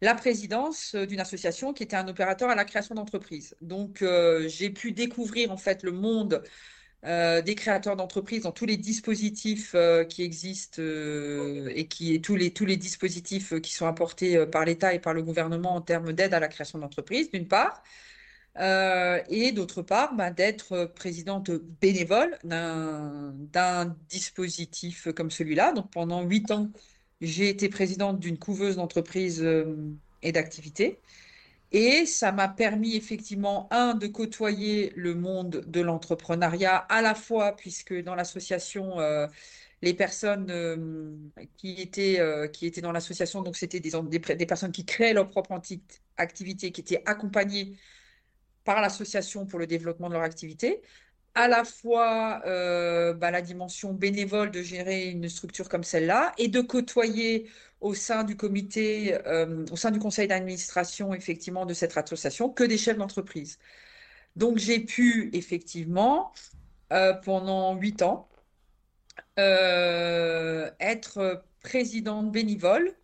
[0.00, 3.56] la présidence d'une association qui était un opérateur à la création d'entreprises.
[3.60, 4.04] Donc
[4.46, 6.42] j'ai pu découvrir en fait le monde
[7.04, 12.36] euh, des créateurs d'entreprises dans tous les dispositifs euh, qui existent euh, et qui tous
[12.36, 16.12] les tous les dispositifs qui sont apportés par l'État et par le gouvernement en termes
[16.12, 17.82] d'aide à la création d'entreprises, d'une part,
[18.56, 25.72] et d'autre part, bah, d'être présidente bénévole d'un dispositif comme celui-là.
[25.72, 26.70] Donc pendant huit ans,
[27.20, 29.44] j'ai été présidente d'une couveuse d'entreprises
[30.22, 31.00] et d'activités.
[31.72, 37.56] Et ça m'a permis effectivement, un, de côtoyer le monde de l'entrepreneuriat, à la fois
[37.56, 39.26] puisque dans l'association, euh,
[39.80, 41.16] les personnes euh,
[41.56, 43.90] qui, étaient, euh, qui étaient dans l'association, donc c'était des,
[44.36, 45.58] des, personnes qui créaient leur propre
[46.18, 47.76] activité, qui étaient accompagnées
[48.64, 50.82] par l'association pour le développement de leur activité,
[51.34, 56.60] à la fois bah, la dimension bénévole de gérer une structure comme celle-là et de
[56.60, 57.48] côtoyer
[57.82, 62.64] au sein du comité, euh, au sein du conseil d'administration, effectivement, de cette association, que
[62.64, 63.58] des chefs d'entreprise.
[64.36, 66.32] Donc, j'ai pu, effectivement,
[66.92, 68.28] euh, pendant huit ans,
[69.38, 72.94] euh, être présidente bénévole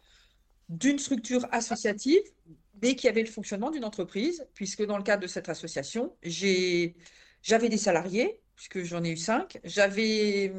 [0.69, 2.23] d'une structure associative,
[2.81, 6.15] mais qui avait le fonctionnement d'une entreprise, puisque dans le cadre de cette association,
[7.49, 10.53] j'avais des salariés, puisque j'en ai eu cinq, j'avais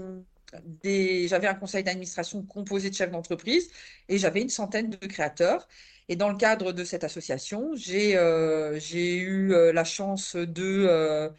[0.84, 3.70] j'avais un conseil d'administration composé de chefs d'entreprise
[4.08, 5.68] et j'avais une centaine de créateurs.
[6.08, 11.30] Et dans le cadre de cette association, j'ai euh, eu euh, la chance de, euh,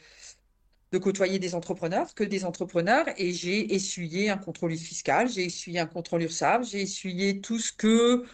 [0.92, 5.80] de côtoyer des entrepreneurs, que des entrepreneurs, et j'ai essuyé un contrôle fiscal, j'ai essuyé
[5.80, 8.24] un contrôle URSAF, j'ai essuyé tout ce que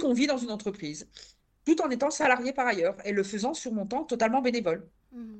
[0.00, 1.08] qu'on vit dans une entreprise,
[1.64, 4.88] tout en étant salarié par ailleurs et le faisant sur mon temps totalement bénévole.
[5.12, 5.38] Mmh.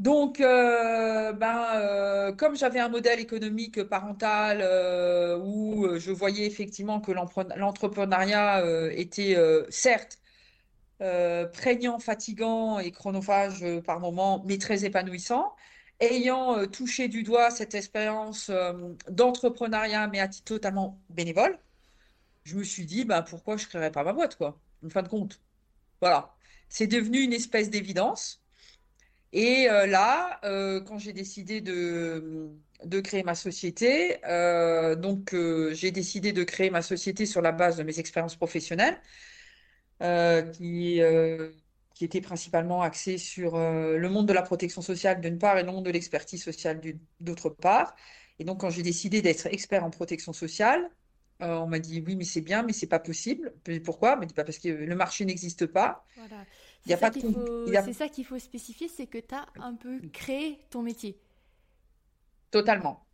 [0.00, 7.00] Donc, euh, ben, euh, comme j'avais un modèle économique parental euh, où je voyais effectivement
[7.00, 9.36] que l'entrepreneuriat était
[9.70, 10.18] certes
[11.52, 15.54] prégnant, fatigant et chronophage par moments, mais très épanouissant,
[16.00, 18.50] ayant touché du doigt cette expérience
[19.08, 21.58] d'entrepreneuriat, mais à titre totalement bénévole,
[22.44, 25.02] je me suis dit, bah, pourquoi je ne créerais pas ma boîte, quoi, en fin
[25.02, 25.40] de compte.
[26.00, 26.34] Voilà.
[26.68, 28.43] C'est devenu une espèce d'évidence.
[29.34, 32.52] Et euh, là, euh, quand j'ai décidé de,
[33.02, 35.34] créer ma société, euh, donc
[35.72, 39.00] j'ai décidé de créer ma société sur la base de mes expériences professionnelles,
[40.52, 41.00] qui,
[41.94, 45.72] qui étaient principalement axées sur le monde de la protection sociale d'une part et le
[45.72, 46.80] monde de l'expertise sociale
[47.20, 47.96] d'autre part.
[48.38, 50.90] Et donc, quand j'ai décidé d'être expert en protection sociale,
[51.40, 53.52] on m'a dit oui, mais c'est bien, mais c'est pas possible.
[53.84, 54.14] Pourquoi?
[54.14, 56.04] On m'a dit pas parce que le marché n'existe pas.
[56.16, 56.44] Voilà.
[56.86, 57.20] Il y a pas de
[57.84, 61.18] C'est ça qu'il faut spécifier, c'est que tu as un peu créé ton métier.
[62.50, 63.04] Totalement.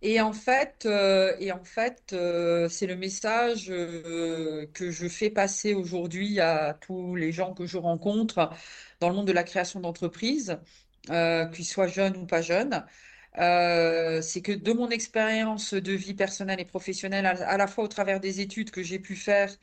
[0.00, 5.74] Et en fait, euh, et en fait, euh, c'est le message que je fais passer
[5.74, 8.50] aujourd'hui à tous les gens que je rencontre
[9.00, 10.58] dans le monde de la création d'entreprise,
[11.06, 12.84] qu'ils soient jeunes ou pas jeunes.
[13.38, 17.88] Euh, c'est que de mon expérience de vie personnelle et professionnelle, à, la fois au
[17.88, 19.54] travers des études que j'ai pu faire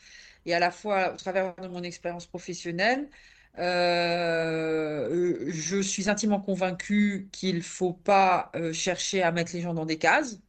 [0.45, 3.09] et à la fois au travers de mon expérience professionnelle,
[3.57, 9.73] euh, je suis intimement convaincue qu'il ne faut pas euh, chercher à mettre les gens
[9.73, 10.39] dans des cases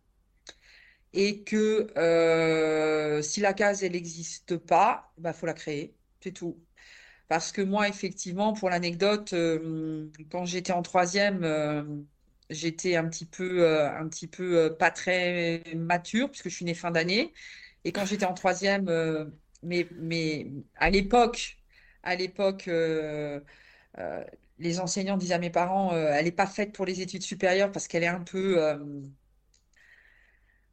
[1.12, 1.86] et que
[3.22, 6.58] si la case, elle n'existe pas, il bah, faut la créer, c'est tout.
[7.28, 9.34] Parce que moi, effectivement, pour l'anecdote,
[10.30, 11.44] quand j'étais en troisième,
[12.50, 16.64] j'étais un petit peu, euh, un petit peu euh, pas très mature, puisque je suis
[16.64, 17.32] née fin d'année.
[17.84, 19.26] Et quand j'étais en troisième, euh,
[19.62, 21.56] mais, mais à l'époque,
[22.02, 22.68] à l'époque,
[24.58, 27.88] les enseignants disaient à mes parents, elle n'est pas faite pour les études supérieures parce
[27.88, 28.60] qu'elle est un peu.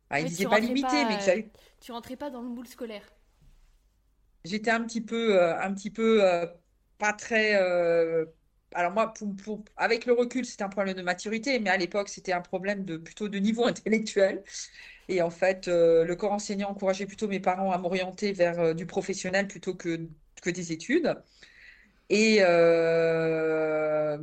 [0.09, 3.03] Ah, ils disaient pas limitée, mais que Tu rentrais pas dans le moule scolaire.
[4.45, 6.21] J'étais un petit peu, un petit peu
[6.97, 7.55] pas très
[8.75, 9.13] alors moi,
[9.77, 12.97] avec le recul, c'est un problème de maturité, mais à l'époque, c'était un problème de
[12.97, 14.43] plutôt de niveau intellectuel.
[15.09, 18.73] Et en fait, euh, le corps enseignant encourageait plutôt mes parents à m'orienter vers euh,
[18.73, 20.07] du professionnel plutôt que,
[20.41, 21.15] que des études.
[22.09, 24.17] Et euh,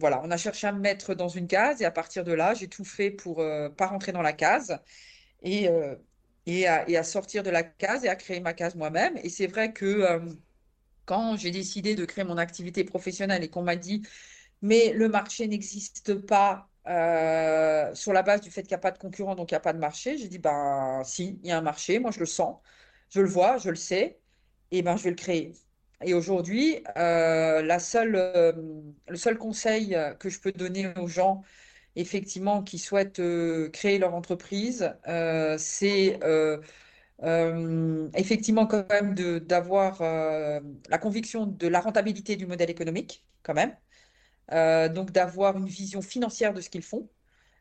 [0.00, 2.54] voilà, on a cherché à me mettre dans une case, et à partir de là,
[2.54, 4.78] j'ai tout fait pour ne pas rentrer dans la case
[5.42, 5.68] et,
[6.46, 9.16] et, à, sortir de la case et à créer ma case moi-même.
[9.22, 10.20] Et c'est vrai que
[11.04, 14.02] quand j'ai décidé de créer mon activité professionnelle et qu'on m'a dit,
[14.62, 18.90] mais le marché n'existe pas euh, sur la base du fait qu'il n'y a pas
[18.92, 21.52] de concurrent, donc il n'y a pas de marché, j'ai dit, ben si, il y
[21.52, 22.58] a un marché, moi je le sens,
[23.10, 24.20] je le vois, je le sais,
[24.70, 25.52] et ben je vais le créer.
[26.04, 28.52] Et aujourd'hui, euh, la seule, euh,
[29.08, 31.42] le seul conseil que je peux donner aux gens,
[31.96, 33.22] effectivement, qui souhaitent
[33.72, 34.94] créer leur entreprise,
[35.58, 36.18] c'est
[38.14, 43.74] effectivement, quand même, d'avoir la conviction de la rentabilité du modèle économique, quand même.
[44.52, 47.08] Euh, donc, d'avoir une vision financière de ce qu'ils font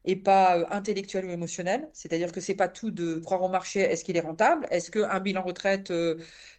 [0.06, 1.90] et pas intellectuelle ou émotionnelle.
[1.94, 4.68] C'est-à-dire que c'est pas tout de croire au marché, est-ce qu'il est rentable?
[4.72, 5.92] Est-ce qu'un bilan retraite,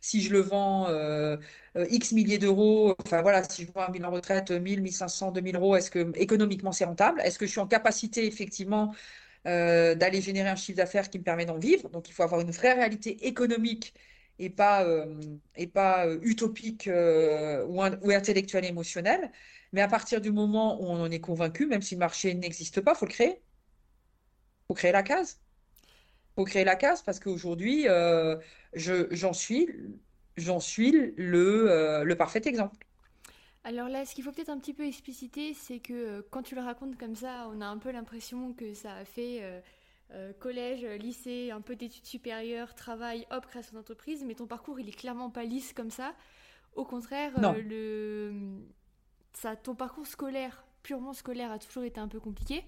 [0.00, 0.88] si je le vends
[1.90, 5.76] X milliers d'euros, enfin voilà, si je vends un bilan retraite 1000, 1500, 2000 euros,
[5.76, 7.20] est-ce que économiquement c'est rentable?
[7.22, 8.94] Est-ce que je suis en capacité effectivement
[9.46, 11.88] euh, d'aller générer un chiffre d'affaires qui me permet d'en vivre?
[11.90, 13.94] Donc, il faut avoir une vraie réalité économique
[14.38, 15.18] et pas, euh,
[15.56, 19.30] et pas euh, utopique ou, ou intellectuelle et émotionnelle.
[19.72, 22.80] Mais à partir du moment où on en est convaincu, même si le marché n'existe
[22.80, 23.42] pas, il faut le créer.
[24.64, 25.40] Il faut créer la case.
[25.84, 27.86] Il faut créer la case parce qu'aujourd'hui,
[28.74, 29.68] j'en suis,
[30.60, 32.86] suis le, le parfait exemple.
[33.66, 36.54] Alors là, ce qu'il faut peut-être un petit peu expliciter, c'est que euh, quand tu
[36.54, 39.42] le racontes comme ça, on a un peu l'impression que ça a fait
[40.10, 44.78] euh, euh, collège, lycée, un peu d'études supérieures, travail, hop, création d'entreprise, mais ton parcours,
[44.80, 46.14] il est clairement pas lisse comme ça.
[46.74, 47.32] Au contraire,
[47.64, 48.32] le...
[49.32, 52.64] ça, ton parcours scolaire, purement scolaire, a toujours été un peu compliqué.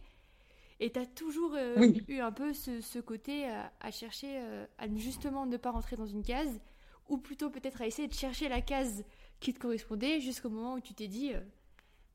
[0.80, 3.46] Et tu as toujours eu un peu ce, côté
[3.80, 4.40] à chercher
[4.78, 6.60] à justement ne pas rentrer dans une case,
[7.08, 9.04] ou plutôt peut-être à essayer de chercher la case
[9.40, 11.40] qui te correspondait jusqu'au moment où tu t'es dit euh,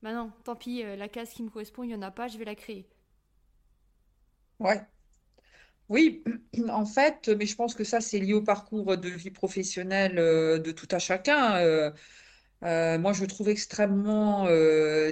[0.02, 2.28] bah non, tant pis, euh, la case qui me correspond, il n'y en a pas,
[2.28, 2.88] je vais la créer.
[4.60, 4.82] Ouais.
[5.90, 6.24] Oui,
[6.70, 10.60] en fait, mais je pense que ça, c'est lié au parcours de vie professionnelle euh,
[10.60, 11.94] de tout à chacun.
[12.62, 14.48] moi, je trouve extrêmement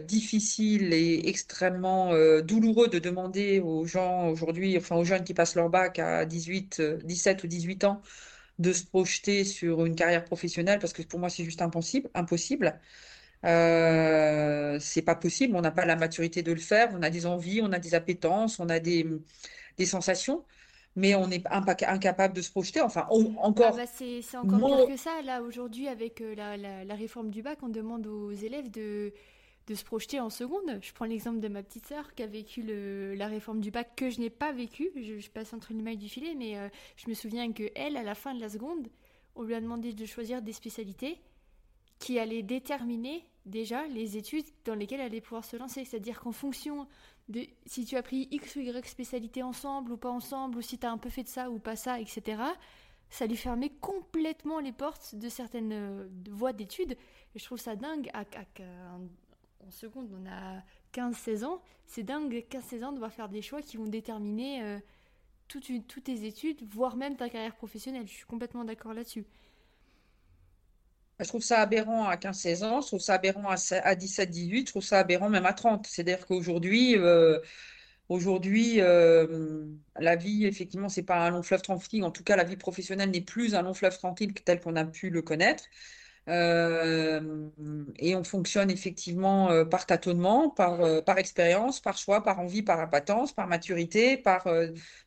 [0.01, 5.69] difficile et extrêmement douloureux de demander aux gens aujourd'hui, enfin aux jeunes qui passent leur
[5.69, 8.01] bac à 18, 17 ou 18 ans,
[8.59, 12.09] de se projeter sur une carrière professionnelle parce que pour moi, c'est juste impossible.
[12.13, 12.79] impossible.
[13.45, 17.25] Euh, c'est pas possible, on n'a pas la maturité de le faire, on a des
[17.25, 18.79] envies, on a des appétences, on a
[19.77, 20.45] des sensations,
[20.95, 22.81] mais on est incapable de se projeter.
[22.81, 23.73] Enfin, encore.
[23.73, 25.21] Ah bah, c'est encore pire que ça.
[25.21, 29.13] Là, aujourd'hui, avec euh, la, la, réforme du bac, on demande aux élèves de,
[29.67, 30.79] de se projeter en seconde.
[30.81, 32.63] Je prends l'exemple de ma petite sœur qui a vécu
[33.15, 34.91] la réforme du bac que je n'ai pas vécu.
[34.95, 36.67] Je, passe entre les mailles du filet, mais euh,
[36.97, 38.87] je me souviens que elle, à la fin de la seconde,
[39.35, 41.21] on lui a demandé de choisir des spécialités
[41.99, 45.85] qui allaient déterminer déjà les études dans lesquelles elle allait pouvoir se lancer.
[45.85, 46.87] C'est-à-dire qu'en fonction
[47.65, 50.85] si tu as pris X ou Y spécialité ensemble ou pas ensemble, ou si tu
[50.85, 52.41] as un peu fait de ça ou pas ça, etc.,
[53.09, 56.97] ça lui fermait complètement les portes de certaines euh, voies d'études.
[57.35, 58.09] Je trouve ça dingue.
[59.67, 60.63] En seconde, on a
[60.93, 61.61] 15-16 ans.
[61.85, 64.79] C'est dingue, 15-16 ans, de devoir faire des choix qui vont déterminer euh,
[65.49, 68.07] toutes, toutes tes études, voire même ta carrière professionnelle.
[68.07, 69.25] Je suis complètement d'accord là-dessus.
[71.21, 74.83] Je trouve ça aberrant à 15-16 ans, je trouve ça aberrant à 17-18, je trouve
[74.83, 75.85] ça aberrant même à 30.
[75.87, 77.39] C'est-à-dire qu'aujourd'hui, euh,
[78.09, 79.65] euh,
[79.99, 82.03] la vie, effectivement, c'est pas un long fleuve tranquille.
[82.03, 84.85] En tout cas, la vie professionnelle n'est plus un long fleuve tranquille tel qu'on a
[84.85, 85.65] pu le connaître.
[86.27, 87.49] Euh,
[87.97, 93.47] et on fonctionne effectivement par tâtonnement, par, expérience, par choix, par envie, par impatence, par
[93.47, 94.47] maturité, par,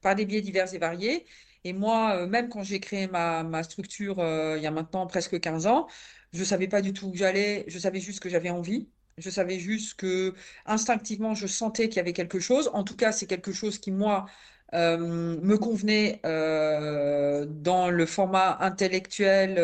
[0.00, 1.26] par des biais divers et variés.
[1.64, 5.40] Et moi, euh, même quand j'ai créé ma, structure euh, il y a maintenant presque
[5.40, 5.88] 15 ans,
[6.32, 8.88] je ne savais pas du tout où j'allais, je savais juste que j'avais envie.
[9.18, 10.34] Je savais juste que
[10.66, 12.68] instinctivement, je sentais qu'il y avait quelque chose.
[12.74, 14.26] En tout cas, c'est quelque chose qui, moi,
[14.74, 19.58] euh, me convenait dans le format intellectuel,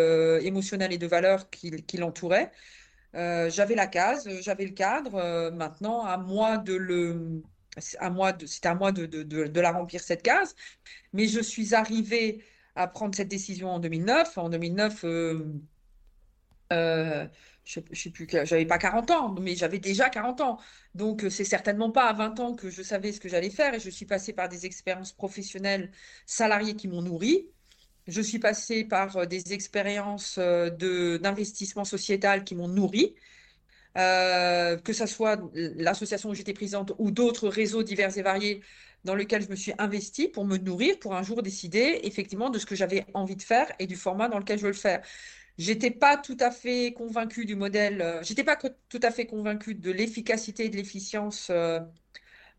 [0.45, 2.53] émotionnel et de valeur qui, l'entourait.
[3.15, 5.51] j'avais la case, j'avais le cadre.
[5.53, 7.43] maintenant, à moi de le,
[7.99, 10.55] à moi de, c'était à moi de, de, de, la remplir cette case.
[11.13, 12.45] Mais je suis arrivée
[12.77, 14.39] à prendre cette décision en 2009.
[14.39, 15.45] En 2009, euh,
[16.73, 17.27] euh,
[17.65, 20.59] je ne sais plus, j'avais pas 40 ans, mais j'avais déjà 40 ans.
[20.95, 23.75] Donc, c'est certainement pas à 20 ans que je savais ce que j'allais faire.
[23.75, 25.91] Et je suis passée par des expériences professionnelles
[26.27, 27.49] salariées qui m'ont nourrie.
[28.07, 33.15] Je suis passée par euh, des expériences de, d'investissement sociétal qui m'ont nourrie.
[33.99, 38.63] Euh, que ce soit l'association où j'étais présente ou d'autres réseaux divers et variés
[39.05, 42.59] dans lesquels je me suis investie pour me nourrir, pour un jour décider effectivement de
[42.61, 45.03] ce que j'avais envie de faire et du format dans lequel je veux le faire.
[45.59, 49.75] J'étais pas tout à fait convaincue du modèle, euh, j'étais pas tout à fait convaincue
[49.75, 51.81] de l'efficacité et de l'efficience euh,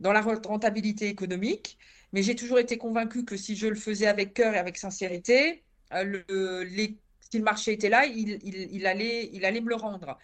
[0.01, 1.77] dans la rentabilité économique,
[2.11, 5.63] mais j'ai toujours été convaincue que si je le faisais avec cœur et avec sincérité,
[5.93, 6.97] les,
[7.32, 10.17] si le marché était là, il allait me le rendre.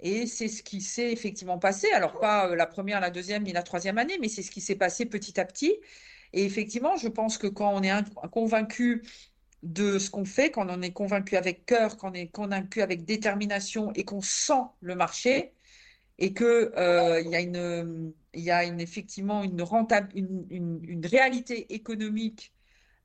[0.00, 1.90] Et c'est ce qui s'est effectivement passé.
[1.92, 4.60] Alors, pas euh, la première, la deuxième, ni la troisième année, mais c'est ce qui
[4.60, 5.76] s'est passé petit à petit.
[6.32, 7.92] Et effectivement, je pense que quand on est
[8.30, 9.02] convaincu
[9.62, 13.04] de ce qu'on fait, quand on est convaincu avec cœur, quand on est convaincu avec
[13.04, 15.52] détermination et qu'on sent le marché,
[16.20, 19.64] et qu'il euh, y a, une, y a une, effectivement une,
[20.14, 22.52] une, une, réalité économique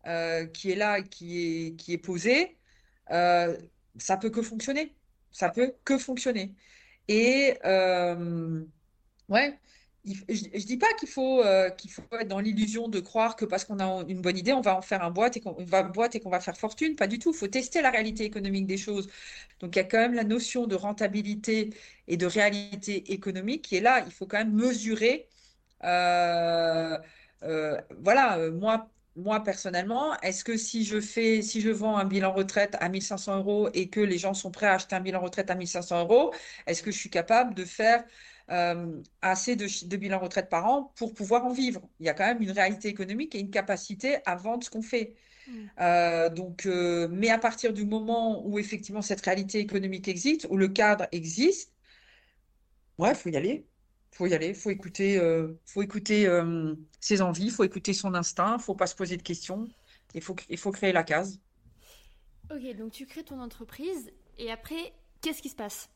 [0.06, 2.58] euh, qui est là, qui est, qui est posée,
[3.12, 3.58] euh,
[3.98, 4.94] ça peut que fonctionner.
[5.32, 6.54] Ça peut que fonctionner.
[7.08, 8.64] Et euh,
[9.30, 9.60] ouais,
[10.06, 13.46] je ne dis pas qu'il faut, euh, qu'il faut être dans l'illusion de croire que
[13.46, 15.84] parce qu'on a une bonne idée, on va en faire un boîte et qu'on va,
[15.84, 16.96] boîte va faire fortune.
[16.96, 17.32] Pas du tout.
[17.32, 19.08] Il faut tester la réalité économique des choses.
[19.60, 21.72] Donc il y a quand même la notion de rentabilité
[22.08, 24.04] et de réalité économique qui est là.
[24.06, 25.28] Il faut quand même mesurer.
[25.84, 26.98] Euh,
[28.02, 32.76] voilà, moi, moi personnellement, est-ce que si je fais, si je vends un bilan retraite
[32.80, 35.56] à 1500 euros et que les gens sont prêts à acheter un bilan retraite à
[35.56, 36.34] 1500 euros,
[36.68, 38.04] est-ce que je suis capable de faire
[38.52, 41.82] euh, assez de, de bilans retraite par an pour pouvoir en vivre?
[42.00, 44.82] Il y a quand même une réalité économique et une capacité à vendre ce qu'on
[44.82, 45.16] fait.
[45.48, 45.52] Mmh.
[45.80, 50.58] Euh, donc, euh, mais à partir du moment où effectivement cette réalité économique existe, où
[50.58, 51.72] le cadre existe,
[52.98, 53.66] ouais, il faut y aller
[54.16, 58.58] faut y aller, faut écouter, euh, faut écouter euh, ses envies, faut écouter son instinct,
[58.60, 59.68] faut pas se poser de questions,
[60.14, 61.42] il faut, il faut créer la case.
[62.50, 65.90] Ok, donc tu crées ton entreprise et après, qu'est-ce qui se passe?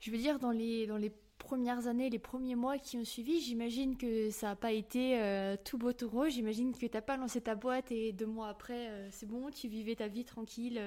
[0.00, 3.40] Je veux dire, dans les, dans les premières années, les premiers mois qui ont suivi,
[3.42, 6.32] j'imagine que ça n'a pas été euh, tout beau tout rose.
[6.32, 9.68] J'imagine que tu n'as pas lancé ta boîte et deux mois après, c'est bon, tu
[9.68, 10.80] vivais ta vie tranquille,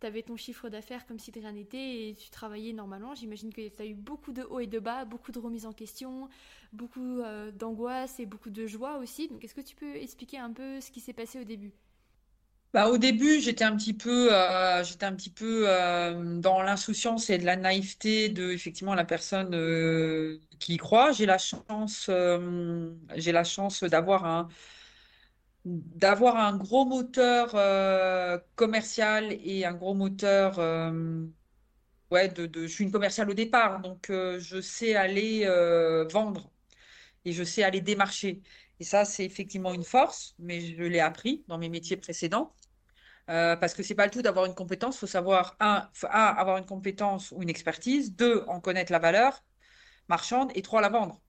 [0.00, 3.14] tu avais ton chiffre d'affaires comme si de rien n'était et tu travaillais normalement.
[3.14, 5.72] J'imagine que tu as eu beaucoup de hauts et de bas, beaucoup de remises en
[5.72, 6.28] question,
[6.72, 9.28] beaucoup euh, d'angoisse et beaucoup de joie aussi.
[9.28, 11.72] Donc, est-ce que tu peux expliquer un peu ce qui s'est passé au début?
[12.72, 17.30] Bah, au début, j'étais un petit peu, euh, j'étais un petit peu euh, dans l'insouciance
[17.30, 19.52] et de la naïveté de effectivement la personne
[20.58, 21.12] qui y croit.
[21.12, 22.10] J'ai la chance,
[23.14, 24.48] j'ai la chance d'avoir un,
[25.66, 31.26] d'avoir un gros moteur euh, commercial et un gros moteur euh,
[32.10, 35.46] ouais de, je suis une commerciale au départ donc euh, je sais aller
[36.12, 36.50] vendre
[37.24, 38.42] et je sais aller démarcher
[38.80, 42.54] et ça c'est effectivement une force mais je l'ai appris dans mes métiers précédents
[43.26, 47.32] parce que c'est pas le tout d'avoir une compétence faut savoir un, avoir une compétence
[47.32, 49.42] ou une expertise deux en connaître la valeur
[50.08, 51.20] marchande et trois, la vendre.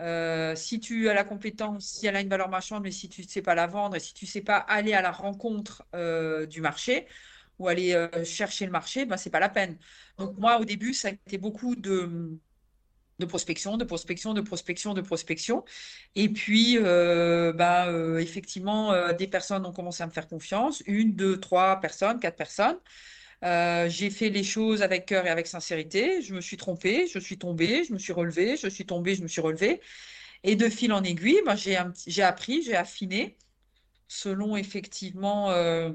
[0.00, 3.22] Euh, si tu as la compétence, si elle a une valeur marchande, mais si tu
[3.22, 5.84] ne sais pas la vendre et si tu ne sais pas aller à la rencontre
[5.94, 7.06] euh, du marché
[7.58, 9.78] ou aller euh, chercher le marché, ben, ce n'est pas la peine.
[10.18, 12.38] Donc moi, au début, ça a été beaucoup de,
[13.18, 15.64] de prospection, de prospection, de prospection, de prospection.
[16.14, 20.82] Et puis, ben, effectivement, des personnes ont commencé à me faire confiance.
[20.86, 22.78] Une, deux, trois personnes, quatre personnes.
[23.44, 26.22] Euh, j'ai fait les choses avec cœur et avec sincérité.
[26.22, 29.22] Je me suis trompée, je suis tombée, je me suis relevée, je suis tombée, je
[29.22, 29.80] me suis relevée.
[30.44, 31.76] Et de fil en aiguille, ben, j'ai
[32.22, 33.36] appris, j'ai affiné
[34.08, 35.90] selon effectivement euh,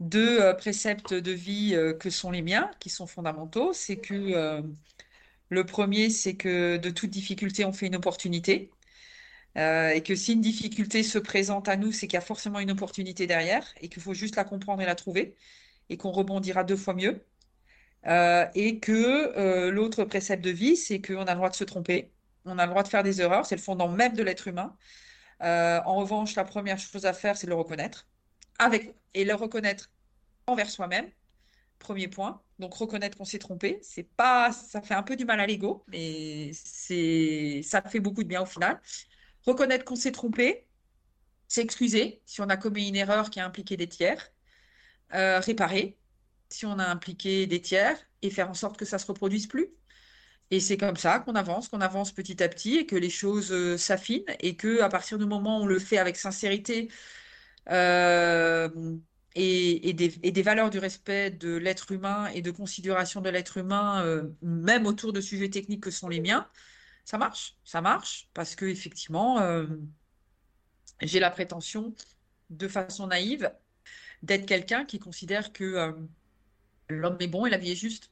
[0.00, 3.72] deux euh, préceptes de vie que sont les miens, qui sont fondamentaux.
[3.72, 4.62] C'est que
[5.50, 8.70] le premier, c'est que de toute difficulté, on fait une opportunité.
[9.56, 12.70] et que si une difficulté se présente à nous, c'est qu'il y a forcément une
[12.70, 15.34] opportunité derrière et qu'il faut juste la comprendre et la trouver
[15.90, 17.24] et qu'on rebondira deux fois mieux.
[18.06, 18.92] Euh, et que
[19.36, 22.12] euh, l'autre précepte de vie, c'est qu'on a le droit de se tromper,
[22.44, 24.76] on a le droit de faire des erreurs, c'est le fondement même de l'être humain.
[25.42, 28.08] Euh, en revanche, la première chose à faire, c'est de le reconnaître,
[29.14, 29.90] et le reconnaître
[30.46, 31.10] envers soi-même.
[31.78, 32.42] Premier point.
[32.58, 35.84] Donc reconnaître qu'on s'est trompé, c'est pas, ça fait un peu du mal à l'ego,
[35.88, 38.80] mais c'est, ça fait beaucoup de bien au final.
[39.46, 40.66] Reconnaître qu'on s'est trompé,
[41.46, 44.32] s'excuser si on a commis une erreur qui a impliqué des tiers,
[45.14, 45.96] euh, réparer
[46.50, 49.68] si on a impliqué des tiers et faire en sorte que ça se reproduise plus.
[50.50, 53.52] Et c'est comme ça qu'on avance, qu'on avance petit à petit et que les choses
[53.52, 56.90] euh, s'affinent et que à partir du moment où on le fait avec sincérité
[57.70, 58.68] euh,
[59.34, 64.86] et, des, valeurs du respect de l'être humain et de considération de l'être humain, même
[64.86, 66.48] autour de sujets techniques que sont les miens,
[67.04, 69.38] ça marche, ça marche parce que effectivement,
[71.02, 71.94] j'ai la prétention,
[72.50, 73.52] de façon naïve,
[74.22, 75.92] d'être quelqu'un qui considère que euh,
[76.88, 78.10] l'homme est bon et la vie est juste.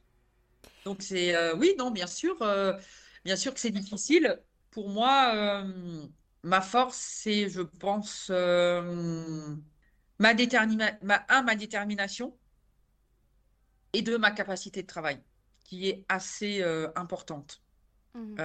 [0.85, 2.73] Donc c'est euh, oui, non, bien sûr, euh,
[3.25, 4.39] bien sûr que c'est difficile.
[4.71, 5.63] Pour moi,
[6.43, 8.29] ma force, c'est, je pense,
[10.19, 12.37] ma, détermina ma, un, ma détermination
[13.93, 15.19] et deux, ma capacité de travail,
[15.63, 16.63] qui est assez
[16.95, 17.61] importante.
[18.13, 18.35] Mmh.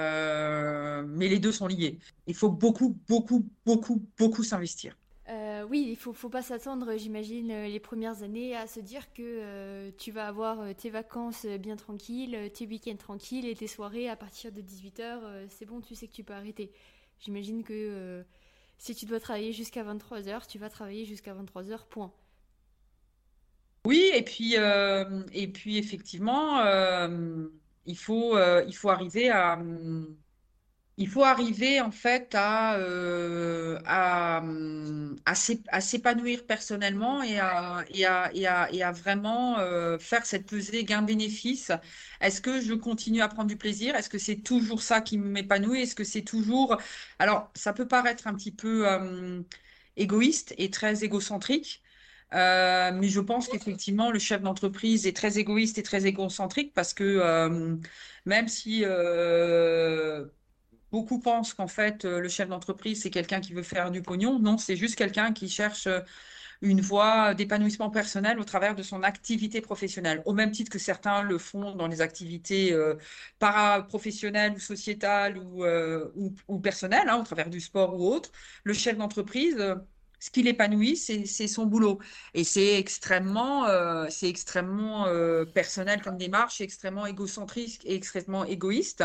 [1.07, 1.99] mais les deux sont liés.
[2.27, 4.97] Il faut beaucoup, beaucoup, beaucoup, beaucoup s'investir.
[5.73, 9.13] Euh, oui, il faut, faut pas s'attendre, j'imagine, euh, les premières années à se dire
[9.13, 14.09] que euh, tu vas avoir tes vacances bien tranquilles, tes week-ends tranquilles et tes soirées
[14.09, 16.73] à partir de 18h, c'est bon, tu sais que tu peux arrêter.
[17.21, 18.25] J'imagine que
[18.79, 22.13] si tu dois travailler jusqu'à 23h, tu vas travailler jusqu'à 23h, point.
[23.85, 26.63] Oui, et puis, et puis effectivement,
[27.87, 29.59] il, faut, il faut arriver à
[31.03, 34.41] il faut arriver en fait à, euh, à,
[35.81, 41.73] s'épanouir personnellement et à, et à, vraiment euh, faire cette pesée gain-bénéfice.
[42.21, 43.97] Est-ce que je continue à prendre du plaisir?
[43.97, 45.83] Est-ce que c'est toujours ça qui m'épanouit?
[45.83, 46.79] Est-ce que c'est toujours...
[47.19, 49.43] Alors, ça peut paraître un petit peu euh,
[49.97, 51.83] égoïste et très égocentrique.
[52.33, 57.81] mais je pense qu'effectivement, le chef d'entreprise est très égoïste et très égocentrique parce que
[58.25, 58.85] même si
[60.93, 64.39] Beaucoup pensent qu'en fait, euh, le chef d'entreprise, c'est quelqu'un qui veut faire du pognon.
[64.39, 66.01] Non, c'est juste quelqu'un qui cherche euh,
[66.63, 71.23] une voie d'épanouissement personnel au travers de son activité professionnelle, au même titre que certains
[71.23, 72.97] le font dans les activités euh,
[73.39, 78.31] paraprofessionnelles ou sociétales ou, personnelles, hein, au travers du sport ou autre.
[78.65, 79.57] Le chef d'entreprise,
[80.23, 81.99] ce qui l'épanouit, c'est son boulot.
[82.33, 83.67] Et c'est extrêmement,
[84.09, 85.07] c'est extrêmement
[85.53, 89.03] personnel comme démarche, extrêmement égocentrique et extrêmement égoïste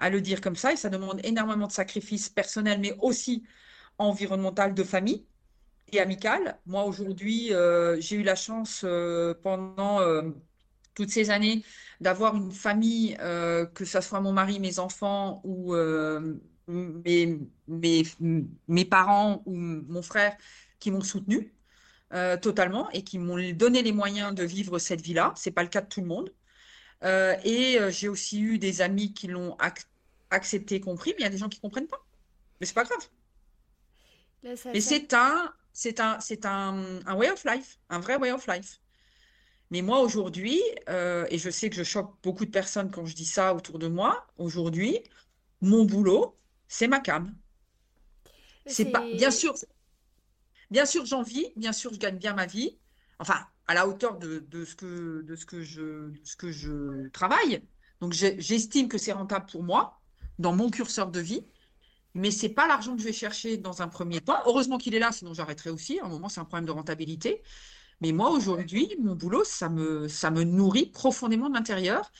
[0.00, 3.44] à le dire comme ça, et ça demande énormément de sacrifices personnels, mais aussi
[3.98, 5.26] environnemental de famille
[5.92, 6.58] et amical.
[6.66, 10.22] Moi, aujourd'hui, euh, j'ai eu la chance euh, pendant euh,
[10.94, 11.64] toutes ces années
[12.00, 15.74] d'avoir une famille, que ce soit mon mari, mes enfants ou
[16.68, 18.02] mes, mes,
[18.68, 20.36] mes, parents ou mon frère,
[20.78, 21.52] qui m'ont soutenu
[22.40, 25.34] totalement et qui m'ont donné les moyens de vivre cette vie-là.
[25.36, 26.32] Ce n'est pas le cas de tout le monde.
[27.04, 29.56] Euh, et euh, j'ai aussi eu des amis qui l'ont
[30.30, 32.04] accepté, compris, mais il y a des gens qui ne comprennent pas.
[32.60, 33.08] Mais c'est pas grave.
[34.42, 38.46] mais c'est un, c'est un, c'est un, un, way of life, un vrai way of
[38.48, 38.80] life.
[39.70, 43.14] Mais moi aujourd'hui, euh, et je sais que je choque beaucoup de personnes quand je
[43.14, 44.98] dis ça autour de moi, aujourd'hui,
[45.60, 46.37] mon boulot,
[46.68, 47.34] c'est ma cam.
[48.66, 49.54] C'est pas, bien sûr,
[50.70, 52.78] bien sûr j'en vis, bien sûr je gagne bien ma vie.
[53.18, 57.62] Enfin, à la hauteur de, ce, que, de, ce, que je, ce que je travaille.
[58.00, 60.00] Donc j'estime que c'est rentable pour moi,
[60.38, 61.46] dans mon curseur de vie,
[62.14, 64.38] mais ce n'est pas l'argent que je vais chercher dans un premier temps.
[64.46, 66.00] Heureusement qu'il est là, sinon j'arrêterai aussi.
[66.00, 67.42] À un moment, c'est un problème de rentabilité.
[68.00, 72.10] Mais moi, aujourd'hui, mon boulot, ça me, ça me nourrit profondément de l'intérieur.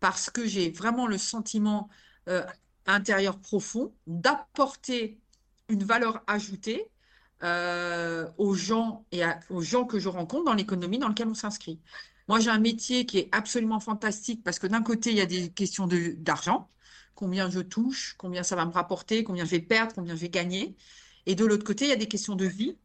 [0.00, 1.88] parce que j'ai vraiment le sentiment
[2.28, 2.44] euh,
[2.86, 5.18] intérieur profond d'apporter
[5.68, 6.90] une valeur ajoutée
[7.42, 11.80] euh, aux gens et aux gens que je rencontre dans l'économie dans laquelle on s'inscrit.
[12.28, 15.26] Moi, j'ai un métier qui est absolument fantastique parce que d'un côté, il y a
[15.26, 16.70] des questions d'argent,
[17.14, 20.30] combien je touche, combien ça va me rapporter, combien je vais perdre, combien je vais
[20.30, 20.74] gagner.
[21.26, 22.78] Et de l'autre côté, il y a des questions de vie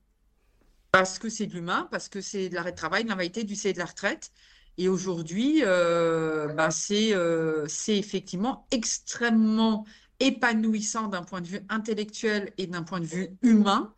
[0.92, 3.56] parce que c'est de l'humain, parce que c'est de l'arrêt de travail, de l'invalidité, du
[3.56, 4.32] C et de la retraite.
[4.80, 9.86] Et aujourd'hui, euh, bah, euh, c'est effectivement extrêmement
[10.22, 13.94] épanouissant d'un point de vue intellectuel et d'un point de vue humain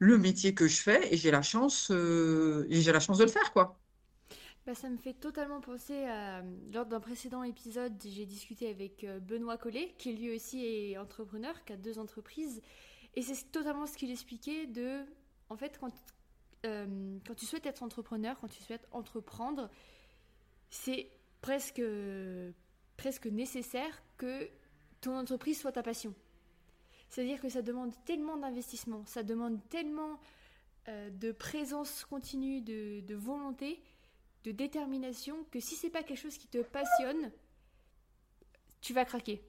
[0.00, 3.30] le métier que je fais et j'ai la chance euh, j'ai la chance de le
[3.30, 3.78] faire quoi.
[4.66, 6.42] Bah, ça me fait totalement penser à
[6.74, 11.72] lors d'un précédent épisode, j'ai discuté avec Benoît Collet qui lui aussi est entrepreneur, qui
[11.72, 12.62] a deux entreprises
[13.14, 15.02] et c'est totalement ce qu'il expliquait de
[15.50, 15.92] en fait quand
[16.62, 19.70] quand tu souhaites être entrepreneur, quand tu souhaites entreprendre,
[20.70, 21.10] c'est
[21.40, 21.82] presque
[22.96, 24.48] presque nécessaire que
[25.00, 26.14] ton entreprise soit ta passion.
[27.08, 30.18] C'est-à-dire que ça demande tellement d'investissement, ça demande tellement
[30.88, 33.80] euh, de présence continue, de, volonté,
[34.44, 37.30] de détermination, que si c'est pas quelque chose qui te passionne,
[38.80, 39.42] tu vas craquer.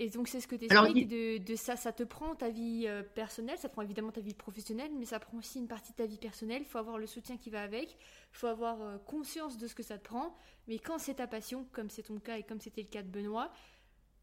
[0.00, 3.02] Et donc c'est ce que tu expliques, de, ça, ça te prend ta vie euh,
[3.02, 6.06] personnelle, ça prend évidemment ta vie professionnelle, mais ça prend aussi une partie de ta
[6.06, 9.56] vie personnelle, il faut avoir le soutien qui va avec, il faut avoir euh, conscience
[9.56, 10.36] de ce que ça te prend,
[10.66, 13.08] mais quand c'est ta passion, comme c'est ton cas et comme c'était le cas de
[13.08, 13.52] Benoît,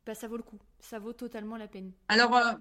[0.06, 0.60] bah, ça vaut le coup.
[0.80, 1.94] Ça vaut totalement la peine.
[2.10, 2.54] Alors, euh,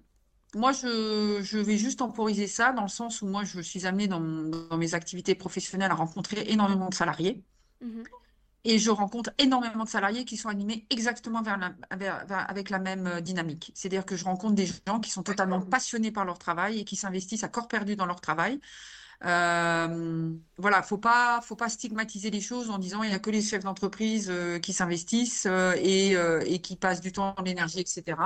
[0.55, 4.09] moi, je, je, vais juste temporiser ça dans le sens où moi, je suis amenée
[4.09, 7.43] dans, dans mes activités professionnelles à rencontrer énormément de salariés.
[7.81, 8.05] Mhm.
[8.65, 13.07] Et je rencontre énormément de salariés qui sont animés exactement vers la, avec la même
[13.07, 13.73] euh, dynamique.
[13.75, 16.97] C'est-à-dire que je rencontre des gens qui sont totalement passionnés par leur travail et qui
[16.97, 18.61] s'investissent à corps perdu dans leur travail.
[19.25, 23.31] Euh, voilà, faut pas, faut pas stigmatiser les choses en disant il n'y a que
[23.31, 26.13] les chefs d'entreprise euh, qui s'investissent euh, et,
[26.47, 28.17] et, qui passent du temps, de l'énergie, etc.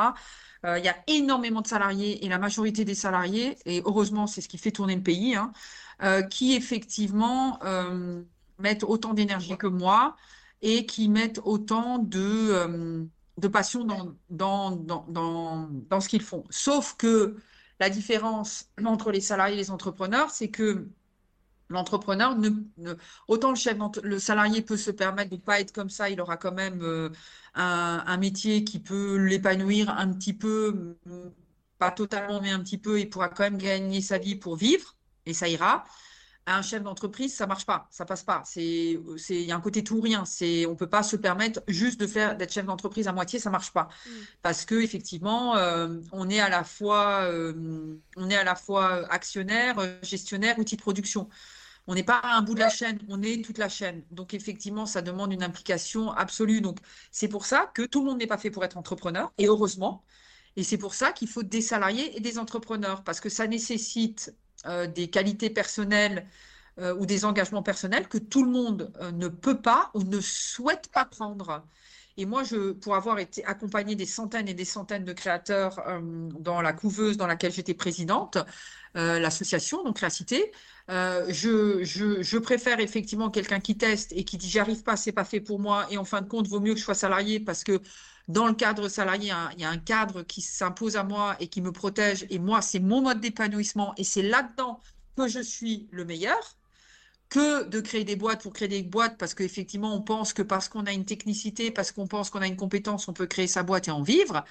[0.67, 4.49] Il y a énormément de salariés et la majorité des salariés, et heureusement c'est ce
[4.49, 5.53] qui fait tourner le pays, hein,
[6.31, 7.59] qui effectivement
[8.59, 10.17] mettent autant d'énergie que moi
[10.63, 13.07] et qui mettent autant de,
[13.39, 16.45] de passion dans, dans, dans, dans, dans ce qu'ils font.
[16.51, 17.37] Sauf que
[17.81, 20.89] la différence entre les salariés et les entrepreneurs, c'est que
[21.69, 22.51] l'entrepreneur, ne,
[23.29, 26.21] autant le chef, le salarié peut se permettre de ne pas être comme ça, il
[26.21, 27.11] aura quand même euh,
[27.55, 30.97] un, métier qui peut l'épanouir un petit peu,
[31.79, 34.97] pas totalement, mais un petit peu, il pourra quand même gagner sa vie pour vivre,
[35.27, 35.85] et ça ira
[36.47, 38.43] un chef d'entreprise, ça marche pas, ça passe pas.
[38.45, 40.25] C'est, c'est, il y a un côté tout ou rien.
[40.25, 43.51] C'est, on peut pas se permettre juste de faire d'être chef d'entreprise à moitié, ça
[43.51, 44.11] marche pas, mm.
[44.43, 49.11] parce que effectivement, euh, on est à la fois, euh, on est à la fois
[49.11, 51.29] actionnaire, gestionnaire, outil de production.
[51.87, 54.03] On n'est pas à un bout de la chaîne, on est toute la chaîne.
[54.11, 56.61] Donc effectivement, ça demande une implication absolue.
[56.63, 56.79] Donc
[57.11, 60.05] c'est pour ça que tout le monde n'est pas fait pour être entrepreneur, et heureusement.
[60.57, 64.35] Et c'est pour ça qu'il faut des salariés et des entrepreneurs, parce que ça nécessite
[64.95, 66.27] des qualités personnelles
[66.81, 70.21] euh, ou des engagements personnels que tout le monde euh, ne peut pas ou ne
[70.21, 71.65] souhaite pas prendre.
[72.17, 75.81] Et moi, je, pour avoir été accompagné des centaines et des centaines de créateurs
[76.41, 78.39] dans la couveuse dans laquelle j'étais présidente,
[78.95, 80.53] l'association, donc la cité,
[80.89, 85.25] je, je, je, préfère effectivement quelqu'un qui teste et qui dit j'arrive pas, c'est pas
[85.25, 87.65] fait pour moi, et en fin de compte, vaut mieux que je sois salarié parce
[87.65, 87.81] que
[88.29, 91.61] dans le cadre salarié, il y a un cadre qui s'impose à moi et qui
[91.61, 92.27] me protège.
[92.31, 94.81] Et moi, c'est mon mode d'épanouissement et c'est là-dedans
[95.17, 96.57] que je suis le meilleur
[97.29, 100.69] que de créer des boîtes pour créer des boîtes parce qu'effectivement, on pense que parce
[100.69, 103.63] qu'on a une technicité, parce qu'on pense qu'on a une compétence, on peut créer sa
[103.63, 104.45] boîte et en vivre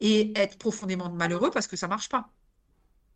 [0.00, 2.32] et être profondément malheureux parce que ça marche pas.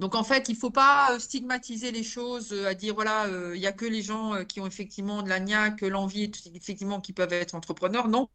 [0.03, 3.27] Donc en fait, il ne faut pas euh, stigmatiser les choses, euh, à dire voilà,
[3.27, 7.01] euh, il n'y a que les gens qui ont effectivement de la niaque, l'envie, effectivement,
[7.01, 8.09] qui peuvent être entrepreneurs.
[8.09, 8.29] Non,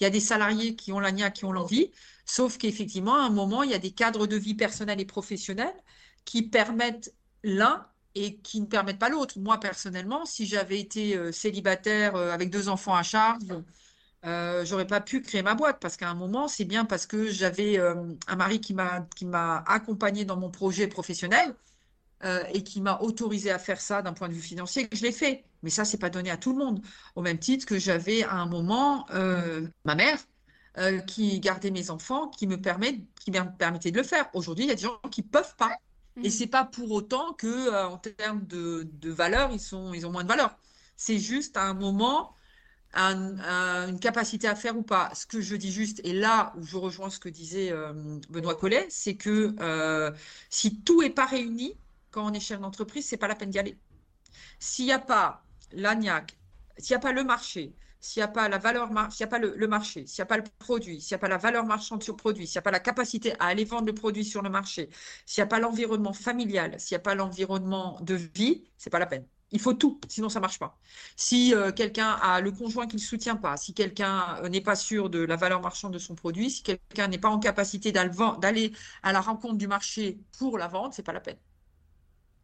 [0.00, 1.92] il y a des salariés qui ont la niaque, qui ont l'envie,
[2.26, 5.76] sauf qu'effectivement, à un moment, il y a des cadres de vie personnelle et professionnelle
[6.24, 7.86] qui permettent l'un
[8.16, 9.38] et qui ne permettent pas l'autre.
[9.38, 13.44] Moi, personnellement, si j'avais été célibataire avec deux enfants à charge,
[14.26, 17.30] euh, j'aurais pas pu créer ma boîte parce qu'à un moment, c'est bien parce que
[17.30, 17.94] j'avais euh,
[18.26, 21.54] un mari qui m'a qui m'a accompagné dans mon projet professionnel
[22.24, 25.02] euh, et qui m'a autorisé à faire ça d'un point de vue financier que je
[25.02, 25.44] l'ai fait.
[25.62, 26.80] Mais ça, c'est pas donné à tout le monde.
[27.16, 29.06] Au même titre que j'avais à un moment
[29.84, 30.18] ma mère
[31.06, 34.28] qui gardait mes enfants, qui me permet qui me permettait de le faire.
[34.32, 35.76] Aujourd'hui, il y a des gens qui peuvent pas.
[36.22, 36.30] Et mmh.
[36.30, 40.22] c'est pas pour autant que en termes de, de valeur, ils sont ils ont moins
[40.24, 40.56] de valeur.
[40.96, 42.34] C'est juste à un moment
[42.94, 45.10] une capacité à faire ou pas.
[45.14, 47.92] Ce que je dis juste, et là où je rejoins ce que disait euh,
[48.30, 50.10] Benoît Collet, c'est que euh,
[50.50, 51.76] si tout n'est pas réuni,
[52.10, 53.76] quand on est chef d'entreprise, c'est pas la peine d'y aller.
[54.58, 56.36] S'il n'y a pas l'ANIAC,
[56.78, 59.28] s'il n'y a pas le marché, s'il n'y a pas la valeur, s'il n'y a
[59.28, 61.64] pas le, marché, s'il n'y a pas le produit, s'il n'y a pas la valeur
[61.64, 64.24] marchande sur le produit, s'il n'y a pas la capacité à aller vendre le produit
[64.24, 64.90] sur le marché,
[65.26, 68.98] s'il n'y a pas l'environnement familial, s'il n'y a pas l'environnement de vie, c'est pas
[68.98, 69.26] la peine.
[69.54, 70.76] Il faut tout, sinon ça marche pas.
[71.14, 74.74] Si euh, quelqu'un a le conjoint qui ne soutient pas, si quelqu'un euh, n'est pas
[74.74, 78.72] sûr de la valeur marchande de son produit, si quelqu'un n'est pas en capacité d'aller
[79.04, 81.38] à la rencontre du marché pour la vente, c'est pas la peine.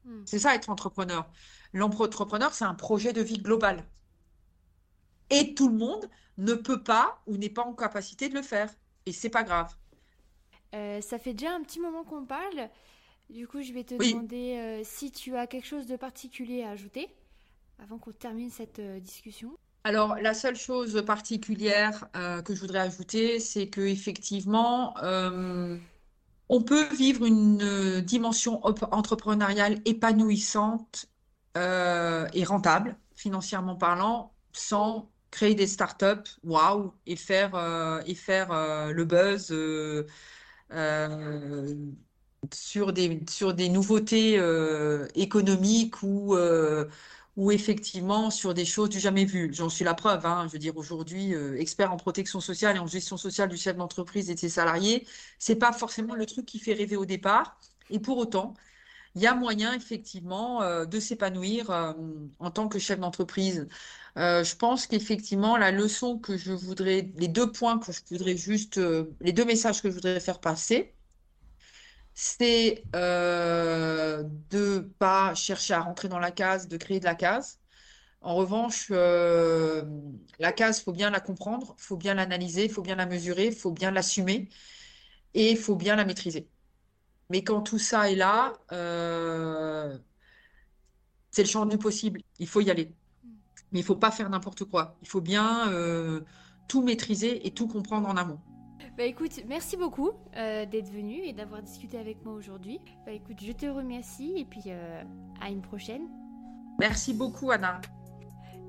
[0.05, 0.23] Hmm.
[0.25, 1.29] C'est ça être entrepreneur.
[1.73, 3.85] L'entrepreneur, c'est un projet de vie global.
[5.31, 6.09] Et tout le monde
[6.39, 8.71] ne peut pas ou n'est pas en capacité de le faire.
[9.05, 9.75] Et c'est pas grave.
[10.77, 12.71] Euh, ça fait déjà un petit moment qu'on parle.
[13.31, 16.71] Du coup, je vais te demander euh, si tu as quelque chose de particulier à
[16.71, 17.09] ajouter
[17.79, 19.57] avant qu'on termine cette euh, discussion.
[19.85, 22.11] Alors, la seule chose particulière
[22.45, 24.95] que je voudrais ajouter, c'est que effectivement,
[26.51, 31.07] on peut vivre une dimension entrepreneuriale épanouissante
[31.57, 38.93] et rentable, financièrement parlant, sans créer des startups, waouh, et faire, euh, et faire euh,
[38.93, 40.05] le buzz euh,
[42.53, 44.35] sur des, sur des nouveautés
[45.15, 46.37] économiques ou,
[47.37, 49.51] ou effectivement sur des choses du jamais vu.
[49.53, 50.25] J'en suis la preuve.
[50.27, 50.47] Hein.
[50.47, 54.31] je veux dire, aujourd'hui, expert en protection sociale et en gestion sociale du chef d'entreprise
[54.31, 55.07] et de ses salariés,
[55.39, 57.59] c'est pas forcément le truc qui fait rêver au départ.
[57.91, 58.55] Et pour autant,
[59.15, 61.71] il y a moyen effectivement de s'épanouir
[62.39, 63.69] en tant que chef d'entreprise.
[64.17, 68.37] Euh, je pense qu'effectivement, la leçon que je voudrais, les deux points que je voudrais
[68.37, 70.95] juste, euh, les deux messages que je voudrais faire passer,
[72.15, 77.61] c'est euh, de pas chercher à rentrer dans la case, de créer de la case.
[78.23, 79.85] En revanche, euh,
[80.39, 83.91] la case, faut bien la comprendre, faut bien l'analyser, faut bien la mesurer, faut bien
[83.91, 84.49] l'assumer
[85.35, 86.49] et faut bien la maîtriser.
[87.31, 88.55] Mais quand tout ça est là,
[91.31, 92.93] c'est le champ du possible, il faut y aller
[93.73, 94.97] mais il faut pas faire n'importe quoi.
[95.03, 96.21] Il faut bien euh,
[96.69, 98.41] tout maîtriser et tout comprendre en amont.
[98.97, 102.81] Bah écoute, merci beaucoup euh, d'être venu et d'avoir discuté avec moi aujourd'hui.
[103.07, 105.03] Bah écoute, je te remercie et puis euh,
[105.41, 106.03] à une prochaine.
[106.79, 107.81] Merci beaucoup Anna.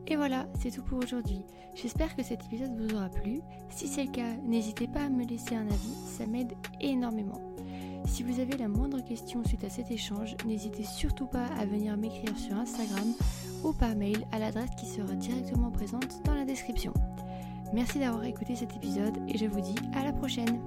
[0.08, 1.42] Et voilà, c'est tout pour aujourd'hui.
[1.76, 3.42] J'espère que cet épisode vous aura plu.
[3.70, 7.56] Si c'est le cas, n'hésitez pas à me laisser un avis, ça m'aide énormément.
[8.06, 11.96] Si vous avez la moindre question suite à cet échange, n'hésitez surtout pas à venir
[11.98, 13.14] m'écrire sur Instagram
[13.64, 16.94] ou par mail à l'adresse qui sera directement présente dans la description.
[17.74, 20.60] Merci d'avoir écouté cet épisode et je vous dis à la prochaine